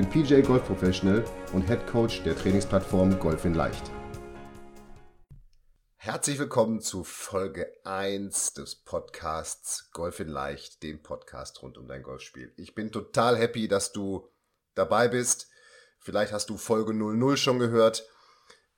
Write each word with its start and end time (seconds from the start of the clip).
bin 0.00 0.08
PJ 0.08 0.40
Golf 0.40 0.64
Professional 0.64 1.22
und 1.52 1.60
Head 1.68 1.86
Coach 1.86 2.22
der 2.22 2.34
Trainingsplattform 2.34 3.18
Golf 3.18 3.44
in 3.44 3.52
Leicht. 3.52 3.90
Herzlich 5.96 6.38
willkommen 6.38 6.80
zu 6.80 7.04
Folge 7.04 7.70
1 7.84 8.54
des 8.54 8.76
Podcasts 8.76 9.90
Golf 9.92 10.20
in 10.20 10.28
Leicht, 10.28 10.82
dem 10.82 11.02
Podcast 11.02 11.60
rund 11.60 11.76
um 11.76 11.86
dein 11.86 12.02
Golfspiel. 12.02 12.50
Ich 12.56 12.74
bin 12.74 12.92
total 12.92 13.36
happy, 13.36 13.68
dass 13.68 13.92
du 13.92 14.26
dabei 14.74 15.08
bist. 15.08 15.50
Vielleicht 15.98 16.32
hast 16.32 16.48
du 16.48 16.56
Folge 16.56 16.94
00 16.94 17.36
schon 17.36 17.58
gehört 17.58 18.08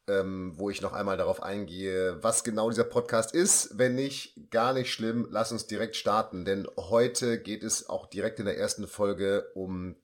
ähm, 0.09 0.52
wo 0.57 0.68
ich 0.70 0.82
noch 0.82 0.93
einmal 0.93 1.16
darauf 1.16 1.43
eingehe, 1.43 2.23
was 2.23 2.45
genau 2.45 2.70
dieser 2.70 2.84
Podcast 2.84 3.34
ist. 3.34 3.79
Wenn 3.79 3.95
nicht, 3.95 4.51
gar 4.51 4.73
nicht 4.73 4.93
schlimm, 4.93 5.29
lass 5.30 5.52
uns 5.52 5.66
direkt 5.66 5.96
starten, 5.96 6.45
denn 6.45 6.66
heute 6.77 7.41
geht 7.41 7.62
es 7.62 7.88
auch 7.88 8.07
direkt 8.07 8.41
in 8.41 8.46
der 8.46 8.59
ersten 8.59 8.88
Folge 8.88 9.51
um 9.54 9.96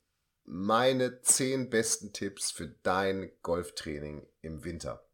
meine 0.51 1.20
zehn 1.20 1.69
besten 1.69 2.15
Tipps 2.15 2.51
für 2.51 2.69
dein 2.83 3.30
Golftraining 3.43 4.27
im 4.41 4.64
Winter. 4.64 5.06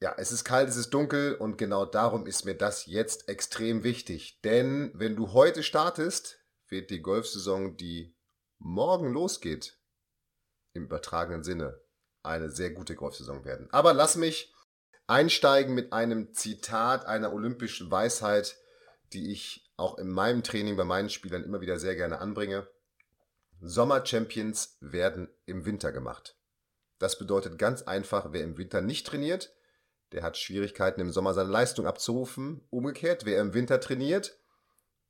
Ja, 0.00 0.14
es 0.16 0.30
ist 0.30 0.44
kalt, 0.44 0.68
es 0.68 0.76
ist 0.76 0.90
dunkel 0.90 1.34
und 1.34 1.58
genau 1.58 1.84
darum 1.84 2.24
ist 2.24 2.44
mir 2.44 2.54
das 2.54 2.86
jetzt 2.86 3.28
extrem 3.28 3.82
wichtig. 3.82 4.40
Denn 4.42 4.92
wenn 4.94 5.16
du 5.16 5.32
heute 5.32 5.64
startest, 5.64 6.38
wird 6.68 6.90
die 6.90 7.02
Golfsaison, 7.02 7.76
die 7.76 8.14
morgen 8.58 9.12
losgeht, 9.12 9.76
im 10.72 10.84
übertragenen 10.84 11.42
Sinne, 11.42 11.80
eine 12.22 12.48
sehr 12.48 12.70
gute 12.70 12.94
Golfsaison 12.94 13.44
werden. 13.44 13.68
Aber 13.72 13.92
lass 13.92 14.14
mich 14.14 14.54
einsteigen 15.08 15.74
mit 15.74 15.92
einem 15.92 16.32
Zitat 16.32 17.06
einer 17.06 17.32
olympischen 17.32 17.90
Weisheit, 17.90 18.56
die 19.12 19.32
ich 19.32 19.68
auch 19.76 19.98
in 19.98 20.08
meinem 20.08 20.44
Training 20.44 20.76
bei 20.76 20.84
meinen 20.84 21.10
Spielern 21.10 21.42
immer 21.42 21.60
wieder 21.60 21.80
sehr 21.80 21.96
gerne 21.96 22.20
anbringe. 22.20 22.68
Sommer-Champions 23.60 24.76
werden 24.80 25.28
im 25.46 25.66
Winter 25.66 25.92
gemacht. 25.92 26.36
Das 26.98 27.18
bedeutet 27.18 27.58
ganz 27.58 27.82
einfach, 27.82 28.28
wer 28.32 28.42
im 28.42 28.58
Winter 28.58 28.80
nicht 28.80 29.06
trainiert, 29.06 29.54
der 30.12 30.22
hat 30.22 30.36
Schwierigkeiten 30.36 31.00
im 31.00 31.12
Sommer 31.12 31.34
seine 31.34 31.50
Leistung 31.50 31.86
abzurufen. 31.86 32.66
Umgekehrt, 32.70 33.24
wer 33.24 33.40
im 33.40 33.54
Winter 33.54 33.80
trainiert, 33.80 34.38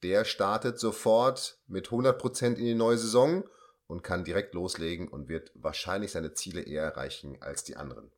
der 0.03 0.25
startet 0.25 0.79
sofort 0.79 1.59
mit 1.67 1.89
100% 1.89 2.47
in 2.47 2.55
die 2.65 2.75
neue 2.75 2.99
Saison 2.99 3.45
und 3.87 4.03
kann 4.03 4.25
direkt 4.25 4.55
loslegen 4.55 5.09
und 5.09 5.29
wird 5.29 5.53
wahrscheinlich 5.55 6.13
seine 6.13 6.35
Ziele 6.35 6.63
eher 6.63 6.85
erreichen 6.85 7.39
als 7.41 7.65
die 7.65 7.77
anderen. 7.77 8.13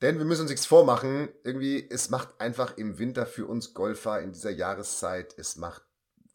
Denn 0.00 0.18
wir 0.18 0.24
müssen 0.24 0.42
uns 0.42 0.50
nichts 0.50 0.66
vormachen, 0.66 1.28
irgendwie, 1.42 1.88
es 1.90 2.08
macht 2.10 2.40
einfach 2.40 2.76
im 2.76 2.98
Winter 2.98 3.26
für 3.26 3.46
uns 3.46 3.74
Golfer 3.74 4.20
in 4.20 4.32
dieser 4.32 4.50
Jahreszeit, 4.50 5.34
es 5.36 5.56
macht 5.56 5.82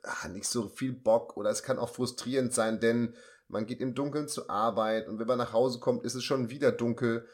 ach, 0.04 0.28
nicht 0.28 0.48
so 0.48 0.68
viel 0.70 0.94
Bock 0.94 1.38
oder 1.38 1.50
es 1.50 1.64
kann 1.64 1.80
auch 1.80 1.90
frustrierend 1.90 2.54
sein, 2.54 2.80
denn 2.80 3.16
man 3.48 3.66
geht 3.66 3.82
im 3.82 3.96
Dunkeln 3.96 4.28
zur 4.28 4.50
Arbeit 4.50 5.08
und 5.08 5.20
wenn 5.20 5.28
man 5.28 5.38
nach 5.38 5.54
Hause 5.54 5.80
kommt, 5.80 6.04
ist 6.04 6.16
es 6.16 6.24
schon 6.24 6.50
wieder 6.50 6.72
dunkel 6.72 7.28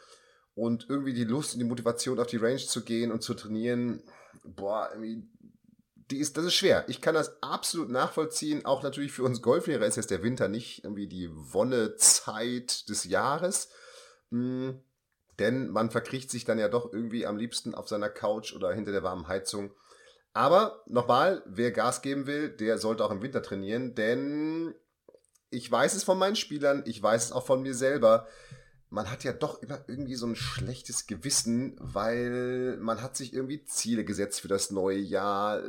und 0.55 0.87
irgendwie 0.89 1.13
die 1.13 1.23
Lust 1.23 1.53
und 1.53 1.59
die 1.59 1.65
Motivation 1.65 2.19
auf 2.19 2.27
die 2.27 2.37
Range 2.37 2.57
zu 2.57 2.83
gehen 2.83 3.11
und 3.11 3.23
zu 3.23 3.33
trainieren, 3.33 4.03
boah, 4.43 4.89
die 6.11 6.17
ist, 6.17 6.37
das 6.37 6.45
ist 6.45 6.55
schwer. 6.55 6.85
Ich 6.87 7.01
kann 7.01 7.13
das 7.15 7.41
absolut 7.41 7.89
nachvollziehen. 7.89 8.65
Auch 8.65 8.81
natürlich 8.83 9.11
für 9.11 9.23
uns 9.23 9.41
Golflehrer 9.41 9.85
ist 9.85 9.95
jetzt 9.95 10.11
der 10.11 10.23
Winter 10.23 10.47
nicht 10.47 10.83
irgendwie 10.83 11.07
die 11.07 11.29
Wonnezeit 11.31 12.89
des 12.89 13.03
Jahres. 13.03 13.69
Mhm. 14.31 14.81
Denn 15.37 15.69
man 15.69 15.91
verkriecht 15.91 16.31
sich 16.31 16.45
dann 16.45 16.59
ja 16.59 16.67
doch 16.67 16.91
irgendwie 16.91 17.25
am 17.25 17.37
liebsten 17.37 17.73
auf 17.73 17.87
seiner 17.87 18.09
Couch 18.09 18.53
oder 18.53 18.73
hinter 18.73 18.91
der 18.91 19.03
warmen 19.03 19.27
Heizung. 19.27 19.71
Aber 20.39 20.83
nochmal, 20.85 21.43
wer 21.45 21.71
Gas 21.71 22.01
geben 22.01 22.25
will, 22.25 22.49
der 22.49 22.77
sollte 22.77 23.03
auch 23.03 23.11
im 23.11 23.21
Winter 23.21 23.41
trainieren, 23.41 23.93
denn 23.95 24.73
ich 25.49 25.69
weiß 25.69 25.95
es 25.95 26.03
von 26.03 26.17
meinen 26.17 26.35
Spielern, 26.35 26.83
ich 26.85 27.01
weiß 27.01 27.25
es 27.25 27.31
auch 27.31 27.45
von 27.45 27.61
mir 27.61 27.73
selber 27.73 28.27
man 28.89 29.11
hat 29.11 29.23
ja 29.23 29.33
doch 29.33 29.61
immer 29.61 29.83
irgendwie 29.87 30.15
so 30.15 30.25
ein 30.25 30.35
schlechtes 30.35 31.05
Gewissen, 31.05 31.75
weil 31.79 32.77
man 32.77 33.01
hat 33.01 33.15
sich 33.15 33.33
irgendwie 33.33 33.63
Ziele 33.65 34.03
gesetzt 34.03 34.41
für 34.41 34.47
das 34.47 34.71
neue 34.71 34.97
Jahr. 34.97 35.61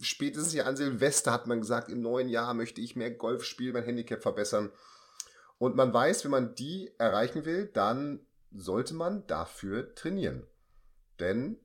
Spätestens 0.00 0.54
ja 0.54 0.64
an 0.64 0.76
Silvester 0.76 1.30
hat 1.30 1.46
man 1.46 1.60
gesagt, 1.60 1.88
im 1.88 2.00
neuen 2.00 2.28
Jahr 2.28 2.52
möchte 2.52 2.80
ich 2.80 2.96
mehr 2.96 3.12
Golf 3.12 3.44
spielen, 3.44 3.74
mein 3.74 3.84
Handicap 3.84 4.22
verbessern. 4.22 4.70
Und 5.58 5.76
man 5.76 5.94
weiß, 5.94 6.24
wenn 6.24 6.32
man 6.32 6.54
die 6.56 6.90
erreichen 6.98 7.44
will, 7.44 7.66
dann 7.72 8.26
sollte 8.52 8.94
man 8.94 9.24
dafür 9.28 9.94
trainieren. 9.94 10.44
Denn 11.20 11.58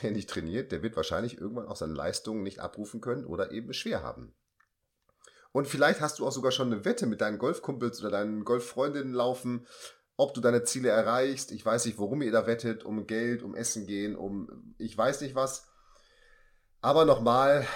wer 0.00 0.10
nicht 0.10 0.28
trainiert, 0.28 0.72
der 0.72 0.82
wird 0.82 0.96
wahrscheinlich 0.96 1.38
irgendwann 1.38 1.68
auch 1.68 1.76
seine 1.76 1.94
Leistungen 1.94 2.42
nicht 2.42 2.60
abrufen 2.60 3.00
können 3.00 3.24
oder 3.24 3.52
eben 3.52 3.72
schwer 3.72 4.02
haben. 4.02 4.34
Und 5.52 5.68
vielleicht 5.68 6.00
hast 6.00 6.18
du 6.18 6.26
auch 6.26 6.32
sogar 6.32 6.50
schon 6.50 6.72
eine 6.72 6.84
Wette 6.84 7.06
mit 7.06 7.20
deinen 7.20 7.38
Golfkumpels 7.38 8.00
oder 8.00 8.10
deinen 8.10 8.44
Golffreundinnen 8.44 9.12
laufen, 9.12 9.66
ob 10.16 10.34
du 10.34 10.40
deine 10.40 10.64
Ziele 10.64 10.88
erreichst. 10.88 11.52
Ich 11.52 11.64
weiß 11.64 11.84
nicht, 11.84 11.98
worum 11.98 12.22
ihr 12.22 12.32
da 12.32 12.46
wettet, 12.46 12.84
um 12.84 13.06
Geld, 13.06 13.42
um 13.42 13.54
Essen 13.54 13.86
gehen, 13.86 14.16
um 14.16 14.74
ich 14.78 14.96
weiß 14.96 15.20
nicht 15.20 15.34
was. 15.34 15.66
Aber 16.80 17.04
nochmal, 17.04 17.66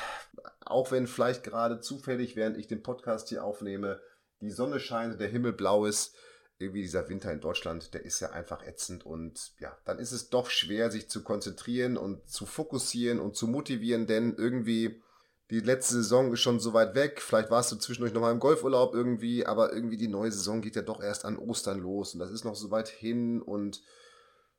auch 0.65 0.91
wenn 0.91 1.07
vielleicht 1.07 1.45
gerade 1.45 1.81
zufällig, 1.81 2.34
während 2.34 2.57
ich 2.57 2.67
den 2.67 2.83
Podcast 2.83 3.28
hier 3.28 3.45
aufnehme, 3.45 4.01
die 4.41 4.51
Sonne 4.51 4.81
scheint, 4.81 5.21
der 5.21 5.28
Himmel 5.28 5.53
blau 5.53 5.87
ist, 5.87 6.17
irgendwie 6.59 6.83
dieser 6.83 7.09
Winter 7.09 7.33
in 7.33 7.41
Deutschland, 7.41 7.93
der 7.93 8.05
ist 8.05 8.21
ja 8.21 8.31
einfach 8.31 8.67
ätzend 8.67 9.05
und 9.05 9.53
ja, 9.59 9.77
dann 9.84 9.99
ist 9.99 10.12
es 10.12 10.31
doch 10.31 10.49
schwer, 10.49 10.91
sich 10.91 11.09
zu 11.09 11.22
konzentrieren 11.22 11.97
und 11.97 12.28
zu 12.31 12.47
fokussieren 12.47 13.21
und 13.21 13.37
zu 13.37 13.47
motivieren, 13.47 14.06
denn 14.06 14.34
irgendwie 14.37 15.03
die 15.50 15.61
letzte 15.61 15.95
Saison 15.95 16.33
ist 16.33 16.41
schon 16.41 16.59
so 16.59 16.72
weit 16.72 16.97
weg. 16.97 17.21
Vielleicht 17.21 17.50
warst 17.50 17.71
du 17.71 17.77
zwischendurch 17.77 18.12
noch 18.12 18.21
mal 18.21 18.33
im 18.33 18.41
Golfurlaub 18.41 18.95
irgendwie, 18.95 19.47
aber 19.47 19.72
irgendwie 19.72 19.97
die 19.97 20.09
neue 20.09 20.33
Saison 20.33 20.61
geht 20.61 20.75
ja 20.75 20.83
doch 20.83 21.00
erst 21.00 21.25
an 21.25 21.39
Ostern 21.39 21.78
los 21.78 22.15
und 22.15 22.21
das 22.21 22.31
ist 22.31 22.45
noch 22.45 22.56
so 22.56 22.71
weit 22.71 22.89
hin 22.89 23.43
und 23.43 23.83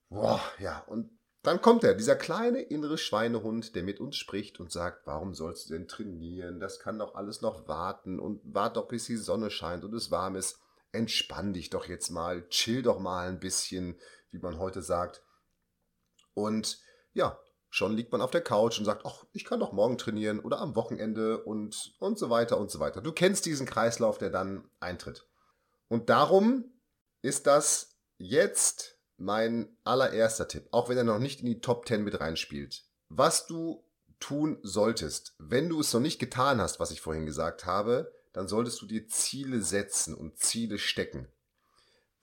boah, 0.09 0.41
ja, 0.59 0.83
und 0.87 1.09
dann 1.43 1.61
kommt 1.61 1.83
er, 1.83 1.93
dieser 1.93 2.15
kleine 2.15 2.61
innere 2.61 2.97
Schweinehund, 2.97 3.75
der 3.75 3.83
mit 3.83 3.99
uns 3.99 4.17
spricht 4.17 4.59
und 4.59 4.71
sagt, 4.71 5.07
warum 5.07 5.33
sollst 5.33 5.69
du 5.69 5.73
denn 5.73 5.87
trainieren? 5.87 6.59
Das 6.59 6.79
kann 6.79 6.99
doch 6.99 7.15
alles 7.15 7.41
noch 7.41 7.67
warten 7.67 8.19
und 8.19 8.41
wart 8.43 8.75
doch 8.75 8.87
bis 8.87 9.05
die 9.05 9.15
Sonne 9.15 9.49
scheint 9.49 9.83
und 9.83 9.93
es 9.93 10.11
warm 10.11 10.35
ist. 10.35 10.59
Entspann 10.97 11.53
dich 11.53 11.69
doch 11.69 11.85
jetzt 11.87 12.09
mal, 12.09 12.47
chill 12.49 12.81
doch 12.81 12.99
mal 12.99 13.27
ein 13.27 13.39
bisschen, 13.39 13.99
wie 14.31 14.39
man 14.39 14.59
heute 14.59 14.81
sagt. 14.81 15.23
Und 16.33 16.79
ja, 17.13 17.39
Schon 17.69 17.95
liegt 17.95 18.11
man 18.11 18.21
auf 18.21 18.31
der 18.31 18.41
Couch 18.41 18.79
und 18.79 18.85
sagt, 18.85 19.05
ach, 19.05 19.25
ich 19.33 19.43
kann 19.43 19.59
doch 19.59 19.73
morgen 19.73 19.97
trainieren 19.97 20.39
oder 20.39 20.59
am 20.59 20.75
Wochenende 20.75 21.43
und, 21.43 21.93
und 21.99 22.17
so 22.17 22.29
weiter 22.29 22.57
und 22.57 22.71
so 22.71 22.79
weiter. 22.79 23.01
Du 23.01 23.11
kennst 23.11 23.45
diesen 23.45 23.67
Kreislauf, 23.67 24.17
der 24.17 24.29
dann 24.29 24.69
eintritt. 24.79 25.27
Und 25.89 26.09
darum 26.09 26.65
ist 27.21 27.45
das 27.45 27.97
jetzt 28.17 28.97
mein 29.17 29.77
allererster 29.83 30.47
Tipp, 30.47 30.67
auch 30.71 30.89
wenn 30.89 30.97
er 30.97 31.03
noch 31.03 31.19
nicht 31.19 31.41
in 31.41 31.47
die 31.47 31.59
Top 31.59 31.87
10 31.87 32.03
mit 32.03 32.19
reinspielt. 32.19 32.85
Was 33.09 33.47
du 33.47 33.83
tun 34.19 34.59
solltest, 34.63 35.35
wenn 35.37 35.69
du 35.69 35.81
es 35.81 35.93
noch 35.93 36.01
nicht 36.01 36.19
getan 36.19 36.61
hast, 36.61 36.79
was 36.79 36.91
ich 36.91 37.01
vorhin 37.01 37.25
gesagt 37.25 37.65
habe, 37.65 38.11
dann 38.37 38.47
solltest 38.47 38.81
du 38.81 38.85
dir 38.85 39.07
Ziele 39.07 39.61
setzen 39.61 40.13
und 40.13 40.37
Ziele 40.37 40.77
stecken. 40.77 41.27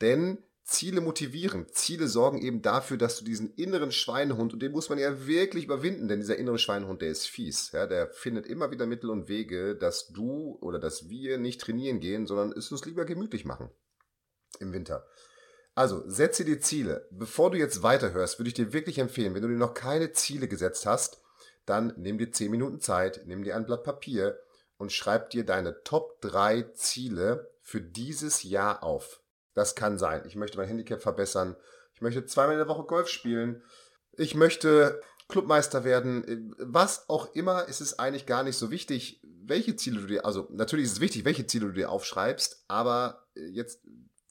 Denn 0.01 0.39
Ziele 0.63 1.03
motivieren. 1.03 1.67
Ziele 1.73 2.09
sorgen 2.09 2.41
eben 2.41 2.63
dafür, 2.63 2.97
dass 2.97 3.19
du 3.19 3.25
diesen 3.25 3.53
inneren 3.55 3.93
Schweinehund, 3.93 4.55
und 4.55 4.63
den 4.63 4.73
muss 4.73 4.89
man 4.89 4.99
ja 4.99 5.27
wirklich 5.27 5.65
überwinden, 5.65 6.09
denn 6.09 6.21
dieser 6.21 6.37
innere 6.37 6.59
Schweinehund, 6.59 7.03
der 7.03 7.11
ist 7.11 7.27
fies. 7.27 7.73
Ja, 7.73 7.87
der 7.87 8.11
findet 8.11 8.47
immer 8.47 8.71
wieder 8.71 8.87
Mittel 8.87 9.11
und 9.11 9.29
Wege, 9.29 9.77
dass 9.77 10.09
du 10.09 10.57
oder 10.63 10.79
dass 10.79 11.09
wir 11.11 11.37
nicht 11.37 11.61
trainieren 11.61 12.01
gehen, 12.01 12.27
sondern 12.27 12.53
es 12.53 12.73
uns 12.73 12.85
lieber 12.87 13.05
gemütlich 13.05 13.45
machen 13.45 13.71
im 14.61 14.73
Winter. 14.73 15.07
Also, 15.75 16.03
setze 16.07 16.45
dir 16.45 16.61
Ziele. 16.61 17.09
Bevor 17.11 17.51
du 17.51 17.59
jetzt 17.59 17.83
weiterhörst, 17.83 18.39
würde 18.39 18.49
ich 18.49 18.55
dir 18.55 18.73
wirklich 18.73 18.99
empfehlen, 18.99 19.35
wenn 19.35 19.43
du 19.43 19.49
dir 19.49 19.55
noch 19.55 19.75
keine 19.75 20.13
Ziele 20.13 20.49
gesetzt 20.49 20.87
hast, 20.87 21.21
dann 21.67 21.93
nimm 21.97 22.17
dir 22.17 22.31
10 22.31 22.51
Minuten 22.51 22.81
Zeit, 22.81 23.23
nimm 23.27 23.43
dir 23.43 23.57
ein 23.57 23.67
Blatt 23.67 23.85
Papier 23.85 24.39
und 24.85 24.93
schreib 24.93 25.31
dir 25.31 25.47
deine 25.47 25.83
Top 25.83 26.21
3 26.21 26.63
Ziele 26.75 27.51
für 27.63 27.81
dieses 27.81 28.43
Jahr 28.43 28.83
auf. 28.83 29.23
Das 29.55 29.75
kann 29.75 29.97
sein. 29.99 30.25
Ich 30.27 30.37
möchte 30.37 30.59
mein 30.59 30.69
Handicap 30.69 31.01
verbessern. 31.01 31.57
Ich 31.95 32.03
möchte 32.03 32.27
zweimal 32.27 32.53
in 32.53 32.59
der 32.59 32.69
Woche 32.69 32.85
Golf 32.85 33.09
spielen. 33.09 33.63
Ich 34.13 34.35
möchte 34.35 35.01
Clubmeister 35.29 35.85
werden. 35.85 36.55
Was 36.59 37.09
auch 37.09 37.35
immer, 37.35 37.67
ist 37.67 37.81
es 37.81 37.99
eigentlich 37.99 38.27
gar 38.27 38.43
nicht 38.43 38.59
so 38.59 38.71
wichtig, 38.71 39.23
welche 39.23 39.75
Ziele 39.75 40.01
du 40.03 40.07
dir, 40.07 40.27
also 40.27 40.49
natürlich 40.51 40.85
ist 40.85 40.93
es 40.93 41.01
wichtig, 41.01 41.25
welche 41.25 41.47
Ziele 41.47 41.69
du 41.69 41.73
dir 41.73 41.91
aufschreibst, 41.91 42.65
aber 42.69 43.27
jetzt 43.35 43.81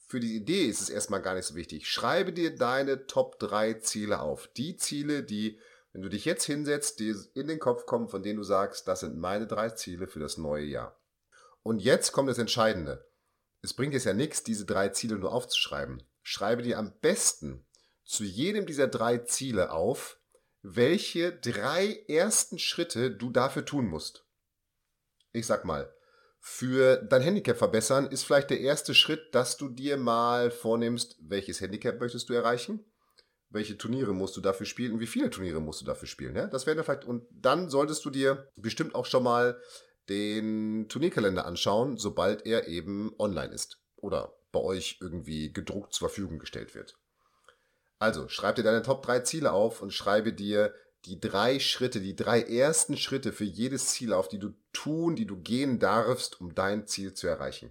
für 0.06 0.20
die 0.20 0.36
Idee 0.36 0.66
ist 0.66 0.80
es 0.80 0.90
erstmal 0.90 1.20
gar 1.20 1.34
nicht 1.34 1.46
so 1.46 1.56
wichtig. 1.56 1.88
Schreibe 1.88 2.32
dir 2.32 2.54
deine 2.54 3.08
Top 3.08 3.40
3 3.40 3.74
Ziele 3.74 4.20
auf. 4.20 4.46
Die 4.56 4.76
Ziele, 4.76 5.24
die, 5.24 5.58
wenn 5.94 6.02
du 6.02 6.08
dich 6.08 6.24
jetzt 6.24 6.44
hinsetzt, 6.44 6.98
dir 6.98 7.16
in 7.34 7.46
den 7.46 7.60
Kopf 7.60 7.86
kommen, 7.86 8.08
von 8.08 8.24
denen 8.24 8.38
du 8.38 8.42
sagst, 8.42 8.88
das 8.88 9.00
sind 9.00 9.16
meine 9.16 9.46
drei 9.46 9.70
Ziele 9.70 10.08
für 10.08 10.18
das 10.18 10.36
neue 10.36 10.64
Jahr. 10.64 11.00
Und 11.62 11.78
jetzt 11.78 12.10
kommt 12.10 12.28
das 12.28 12.38
Entscheidende. 12.38 13.08
Es 13.62 13.74
bringt 13.74 13.94
jetzt 13.94 14.04
ja 14.04 14.12
nichts, 14.12 14.42
diese 14.42 14.66
drei 14.66 14.88
Ziele 14.88 15.16
nur 15.16 15.32
aufzuschreiben. 15.32 16.02
Schreibe 16.20 16.62
dir 16.62 16.78
am 16.78 16.92
besten 17.00 17.64
zu 18.02 18.24
jedem 18.24 18.66
dieser 18.66 18.88
drei 18.88 19.18
Ziele 19.18 19.70
auf, 19.70 20.18
welche 20.62 21.32
drei 21.32 22.04
ersten 22.08 22.58
Schritte 22.58 23.12
du 23.12 23.30
dafür 23.30 23.64
tun 23.64 23.86
musst. 23.86 24.26
Ich 25.30 25.46
sag 25.46 25.64
mal, 25.64 25.94
für 26.40 26.96
dein 26.96 27.22
Handicap 27.22 27.56
verbessern 27.56 28.08
ist 28.08 28.24
vielleicht 28.24 28.50
der 28.50 28.60
erste 28.60 28.94
Schritt, 28.94 29.32
dass 29.32 29.56
du 29.58 29.68
dir 29.68 29.96
mal 29.96 30.50
vornimmst, 30.50 31.16
welches 31.20 31.60
Handicap 31.60 32.00
möchtest 32.00 32.28
du 32.28 32.32
erreichen, 32.32 32.84
welche 33.54 33.78
Turniere 33.78 34.12
musst 34.12 34.36
du 34.36 34.40
dafür 34.40 34.66
spielen 34.66 35.00
wie 35.00 35.06
viele 35.06 35.30
Turniere 35.30 35.60
musst 35.60 35.80
du 35.80 35.84
dafür 35.84 36.08
spielen. 36.08 36.36
Ja? 36.36 36.46
Das 36.46 36.66
wäre 36.66 36.82
vielleicht, 36.82 37.04
und 37.04 37.24
dann 37.30 37.70
solltest 37.70 38.04
du 38.04 38.10
dir 38.10 38.48
bestimmt 38.56 38.94
auch 38.94 39.06
schon 39.06 39.22
mal 39.22 39.60
den 40.08 40.86
Turnierkalender 40.88 41.46
anschauen, 41.46 41.96
sobald 41.96 42.44
er 42.46 42.68
eben 42.68 43.14
online 43.18 43.54
ist 43.54 43.78
oder 43.96 44.34
bei 44.52 44.60
euch 44.60 44.98
irgendwie 45.00 45.52
gedruckt 45.52 45.94
zur 45.94 46.08
Verfügung 46.08 46.38
gestellt 46.38 46.74
wird. 46.74 46.98
Also, 47.98 48.28
schreib 48.28 48.56
dir 48.56 48.62
deine 48.62 48.82
Top 48.82 49.02
3 49.02 49.20
Ziele 49.20 49.52
auf 49.52 49.80
und 49.80 49.92
schreibe 49.92 50.32
dir 50.32 50.74
die 51.06 51.20
drei 51.20 51.58
Schritte, 51.58 52.00
die 52.00 52.16
drei 52.16 52.42
ersten 52.42 52.96
Schritte 52.96 53.32
für 53.32 53.44
jedes 53.44 53.88
Ziel 53.88 54.12
auf, 54.12 54.28
die 54.28 54.38
du 54.38 54.54
tun, 54.72 55.16
die 55.16 55.26
du 55.26 55.36
gehen 55.36 55.78
darfst, 55.78 56.40
um 56.40 56.54
dein 56.54 56.86
Ziel 56.86 57.14
zu 57.14 57.26
erreichen. 57.26 57.70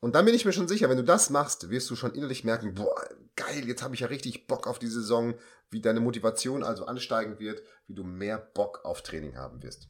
Und 0.00 0.14
dann 0.14 0.24
bin 0.24 0.34
ich 0.34 0.44
mir 0.44 0.52
schon 0.52 0.66
sicher, 0.66 0.88
wenn 0.88 0.96
du 0.96 1.04
das 1.04 1.30
machst, 1.30 1.70
wirst 1.70 1.88
du 1.88 1.96
schon 1.96 2.14
innerlich 2.14 2.42
merken, 2.42 2.74
boah, 2.74 3.08
geil, 3.36 3.66
jetzt 3.66 3.82
habe 3.82 3.94
ich 3.94 4.00
ja 4.00 4.08
richtig 4.08 4.46
Bock 4.46 4.66
auf 4.66 4.78
die 4.78 4.88
Saison, 4.88 5.34
wie 5.70 5.80
deine 5.80 6.00
Motivation 6.00 6.62
also 6.62 6.84
ansteigen 6.84 7.38
wird, 7.38 7.62
wie 7.86 7.94
du 7.94 8.04
mehr 8.04 8.38
Bock 8.38 8.84
auf 8.84 9.02
Training 9.02 9.36
haben 9.36 9.62
wirst. 9.62 9.88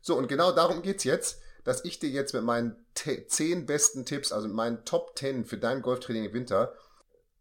So, 0.00 0.16
und 0.16 0.28
genau 0.28 0.52
darum 0.52 0.82
geht 0.82 0.98
es 0.98 1.04
jetzt, 1.04 1.40
dass 1.64 1.84
ich 1.84 1.98
dir 1.98 2.10
jetzt 2.10 2.34
mit 2.34 2.44
meinen 2.44 2.76
zehn 2.94 3.66
besten 3.66 4.04
Tipps, 4.04 4.32
also 4.32 4.48
mit 4.48 4.56
meinen 4.56 4.84
Top 4.84 5.18
10 5.18 5.46
für 5.46 5.56
dein 5.56 5.82
Golftraining 5.82 6.26
im 6.26 6.34
Winter, 6.34 6.74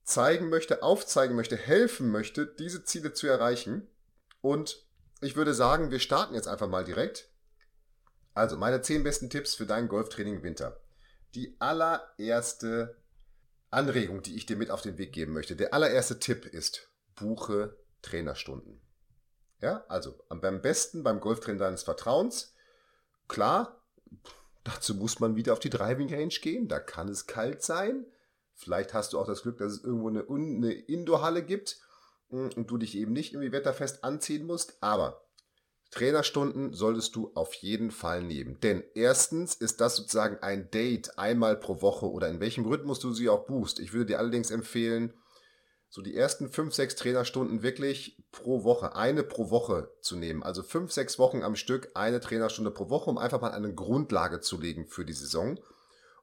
zeigen 0.04 0.50
möchte, 0.50 0.82
aufzeigen 0.82 1.36
möchte, 1.36 1.58
helfen 1.58 2.10
möchte, 2.10 2.46
diese 2.46 2.84
Ziele 2.84 3.14
zu 3.14 3.28
erreichen 3.28 3.88
und 4.42 4.86
ich 5.22 5.38
würde 5.38 5.54
sagen, 5.54 5.90
wir 5.90 6.00
starten 6.00 6.36
jetzt 6.36 6.48
einfach 6.50 6.68
mal 6.68 6.84
direkt. 6.84 7.30
Also, 8.34 8.58
meine 8.58 8.82
10 8.82 9.04
besten 9.04 9.30
Tipps 9.30 9.56
für 9.56 9.66
dein 9.66 9.88
Golftraining 9.88 10.38
im 10.38 10.44
Winter. 10.44 10.82
Die 11.34 11.56
allererste 11.60 12.98
Anregung, 13.74 14.22
die 14.22 14.36
ich 14.36 14.46
dir 14.46 14.56
mit 14.56 14.70
auf 14.70 14.82
den 14.82 14.98
Weg 14.98 15.14
geben 15.14 15.34
möchte, 15.34 15.56
der 15.56 15.74
allererste 15.74 16.20
Tipp 16.20 16.46
ist, 16.46 16.90
buche 17.16 17.78
Trainerstunden. 18.02 18.82
Ja, 19.62 19.86
also 19.88 20.20
beim 20.30 20.62
besten 20.62 21.04
beim 21.04 21.20
Golftrainer 21.20 21.60
deines 21.60 21.84
Vertrauens. 21.84 22.54
Klar, 23.28 23.82
dazu 24.64 24.96
muss 24.96 25.20
man 25.20 25.36
wieder 25.36 25.54
auf 25.54 25.60
die 25.60 25.70
Driving 25.70 26.14
Range 26.14 26.34
gehen. 26.42 26.68
Da 26.68 26.80
kann 26.80 27.08
es 27.08 27.28
kalt 27.28 27.64
sein. 27.64 28.06
Vielleicht 28.56 28.94
hast 28.94 29.14
du 29.14 29.20
auch 29.20 29.26
das 29.26 29.44
Glück, 29.44 29.58
dass 29.58 29.72
es 29.74 29.84
irgendwo 29.84 30.10
eine, 30.10 30.26
eine 30.30 30.74
Indoor-Halle 30.74 31.44
gibt 31.44 31.80
und 32.30 32.70
du 32.70 32.78
dich 32.78 32.96
eben 32.96 33.14
nicht 33.14 33.34
irgendwie 33.34 33.52
wetterfest 33.52 34.04
anziehen 34.04 34.46
musst. 34.46 34.78
Aber 34.82 35.23
Trainerstunden 35.94 36.74
solltest 36.74 37.16
du 37.16 37.32
auf 37.36 37.54
jeden 37.54 37.92
Fall 37.92 38.24
nehmen. 38.24 38.60
Denn 38.62 38.84
erstens 38.96 39.56
ist 39.56 39.80
das 39.80 39.96
sozusagen 39.96 40.38
ein 40.42 40.70
Date 40.72 41.18
einmal 41.18 41.56
pro 41.56 41.82
Woche 41.82 42.10
oder 42.10 42.28
in 42.28 42.40
welchem 42.40 42.66
Rhythmus 42.66 43.00
du 43.00 43.14
sie 43.14 43.30
auch 43.30 43.46
buchst. 43.46 43.80
Ich 43.80 43.94
würde 43.94 44.08
dir 44.08 44.20
allerdings 44.20 44.52
empfehlen, 44.52 45.14
so 45.90 46.02
die 46.02 46.16
ersten 46.16 46.50
fünf, 46.50 46.74
sechs 46.74 46.96
Trainerstunden 46.96 47.62
wirklich 47.62 48.18
pro 48.32 48.64
Woche, 48.64 48.96
eine 48.96 49.22
pro 49.22 49.52
Woche 49.52 49.92
zu 50.02 50.16
nehmen. 50.16 50.42
Also 50.42 50.64
fünf, 50.64 50.92
sechs 50.92 51.20
Wochen 51.20 51.44
am 51.44 51.56
Stück, 51.56 51.92
eine 51.94 52.20
Trainerstunde 52.20 52.72
pro 52.72 52.90
Woche, 52.90 53.12
um 53.12 53.20
einfach 53.20 53.42
mal 53.42 53.52
eine 53.52 53.74
Grundlage 53.76 54.40
zu 54.40 54.60
legen 54.60 54.88
für 54.88 55.06
die 55.06 55.14
Saison. 55.14 55.60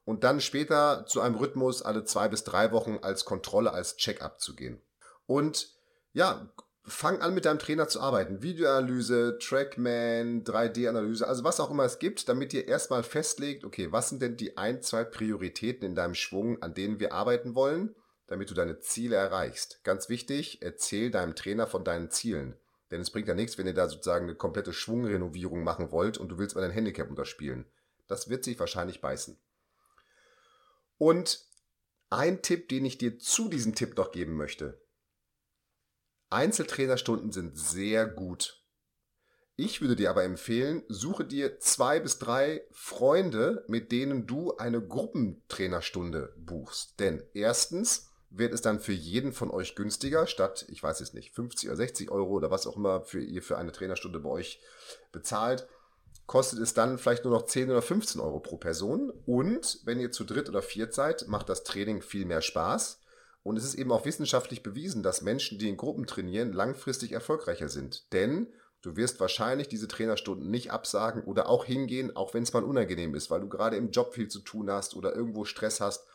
Und 0.05 0.25
dann 0.25 0.41
später 0.41 1.07
zu 1.07 1.21
einem 1.21 1.37
Rhythmus 1.37 1.83
alle 1.83 2.05
zwei 2.05 2.27
bis 2.29 2.43
drei 2.43 2.73
Wochen 2.73 2.99
als 3.03 3.25
Kontrolle, 3.25 3.73
als 3.73 3.97
Check-up 3.97 4.41
zu 4.41 4.57
gehen. 4.57 4.83
Und 5.27 5.73
ja, 6.13 6.53
fang 6.85 7.21
an 7.21 7.35
mit 7.35 7.45
deinem 7.45 7.59
Trainer 7.59 7.89
zu 7.89 8.01
arbeiten. 8.01 8.43
Videoanalyse, 8.43 9.39
Trackman, 9.39 10.45
3D-Analyse, 10.45 11.27
also 11.27 11.45
was 11.45 11.61
auch 11.61 11.71
immer 11.71 11.85
es 11.85 11.99
gibt, 11.99 12.29
damit 12.29 12.53
ihr 12.55 12.69
erstmal 12.69 13.03
festlegt, 13.03 13.65
okay, 13.65 13.93
was 13.93 14.09
sind 14.09 14.23
denn 14.23 14.37
die 14.37 14.57
ein, 14.57 14.83
zwei 14.83 15.05
Prioritäten 15.05 15.87
in 15.87 15.95
deinem 15.95 16.15
Schwung, 16.15 16.63
an 16.63 16.75
denen 16.75 16.99
wir 16.99 17.13
arbeiten 17.13 17.55
wollen, 17.55 17.95
damit 18.27 18.51
du 18.51 18.55
deine 18.55 18.81
Ziele 18.81 19.17
erreichst. 19.17 19.81
Ganz 19.85 20.09
wichtig, 20.09 20.63
erzähl 20.63 21.11
deinem 21.11 21.35
Trainer 21.35 21.67
von 21.67 21.85
deinen 21.85 22.11
Zielen. 22.11 22.57
Denn 22.91 23.01
es 23.01 23.11
bringt 23.11 23.29
ja 23.29 23.35
nichts, 23.35 23.59
wenn 23.59 23.67
ihr 23.67 23.75
da 23.75 23.89
sozusagen 23.89 24.25
eine 24.25 24.35
komplette 24.35 24.73
Schwungrenovierung 24.73 25.63
machen 25.63 25.93
wollt 25.93 26.19
und 26.19 26.29
du 26.29 26.39
willst 26.39 26.57
mal 26.57 26.63
dein 26.63 26.71
Handicap 26.71 27.09
unterspielen. 27.09 27.67
Das 28.09 28.29
wird 28.29 28.45
sich 28.45 28.59
wahrscheinlich 28.59 29.01
beißen. 29.01 29.39
Und 30.99 31.45
ein 32.11 32.43
Tipp, 32.43 32.69
den 32.69 32.85
ich 32.85 32.99
dir 32.99 33.19
zu 33.19 33.49
diesem 33.49 33.75
Tipp 33.75 33.97
noch 33.97 34.11
geben 34.11 34.37
möchte. 34.37 34.80
Einzeltrainerstunden 36.31 37.33
sind 37.33 37.59
sehr 37.59 38.07
gut. 38.07 38.65
Ich 39.57 39.83
würde 39.83 39.97
dir 39.97 40.09
aber 40.09 40.25
empfehlen, 40.25 40.85
suche 40.89 41.25
dir 41.25 41.59
zwei 41.59 42.01
bis 42.01 42.19
drei 42.19 42.63
Freunde, 42.71 43.65
mit 43.69 43.93
denen 43.93 44.27
du 44.27 44.57
eine 44.57 44.81
Gruppentrainerstunde 44.81 46.33
buchst. 46.39 46.99
Denn 46.99 47.23
erstens 47.35 48.11
wird 48.31 48.55
es 48.55 48.63
dann 48.63 48.81
für 48.81 48.93
jeden 48.93 49.33
von 49.33 49.51
euch 49.51 49.75
günstiger, 49.75 50.27
statt, 50.27 50.65
ich 50.69 50.83
weiß 50.83 51.01
es 51.01 51.13
nicht, 51.13 51.35
50 51.35 51.69
oder 51.69 51.77
60 51.77 52.11
Euro 52.11 52.31
oder 52.31 52.51
was 52.51 52.67
auch 52.67 52.77
immer 52.77 53.03
für 53.03 53.21
ihr 53.21 53.43
für 53.43 53.59
eine 53.59 53.73
Trainerstunde 53.73 54.21
bei 54.21 54.31
euch 54.31 54.63
bezahlt, 55.13 55.69
kostet 56.27 56.61
es 56.61 56.75
dann 56.75 56.97
vielleicht 56.97 57.25
nur 57.25 57.35
noch 57.35 57.45
10 57.45 57.71
oder 57.71 57.83
15 57.83 58.21
Euro 58.21 58.39
pro 58.39 58.57
Person. 58.57 59.11
Und 59.27 59.81
wenn 59.85 59.99
ihr 59.99 60.13
zu 60.13 60.25
dritt 60.25 60.49
oder 60.49 60.63
viert 60.63 60.95
seid, 60.95 61.27
macht 61.27 61.49
das 61.49 61.65
Training 61.65 62.03
viel 62.03 62.25
mehr 62.25 62.41
Spaß. 62.41 63.00
Und 63.43 63.57
es 63.57 63.65
ist 63.65 63.75
eben 63.75 63.93
auch 63.93 64.05
wissenschaftlich 64.05 64.63
bewiesen, 64.63 65.03
dass 65.03 65.23
Menschen, 65.23 65.59
die 65.59 65.69
in 65.69 65.77
Gruppen 65.77 66.07
trainieren, 66.07 66.53
langfristig 66.53 67.13
erfolgreicher 67.13 67.69
sind. 67.69 68.13
Denn 68.13 68.53
du 68.83 68.97
wirst 68.97 69.19
wahrscheinlich 69.21 69.69
diese 69.69 69.89
Trainerstunden 69.89 70.51
nicht 70.51 70.71
absagen 70.71 71.25
oder 71.25 71.49
auch 71.49 71.65
hingehen, 71.65 72.15
auch 72.17 72.35
wenn 72.35 72.43
es 72.43 72.53
mal 72.53 72.65
unangenehm 72.65 73.15
ist, 73.15 73.31
weil 73.31 73.41
du 73.41 73.49
gerade 73.49 73.77
im 73.77 73.91
Job 73.91 74.15
viel 74.15 74.29
zu 74.29 74.41
tun 74.41 74.71
hast 74.71 74.95
oder 74.95 75.15
irgendwo 75.15 75.45
Stress 75.45 75.81
hast. 75.81 76.07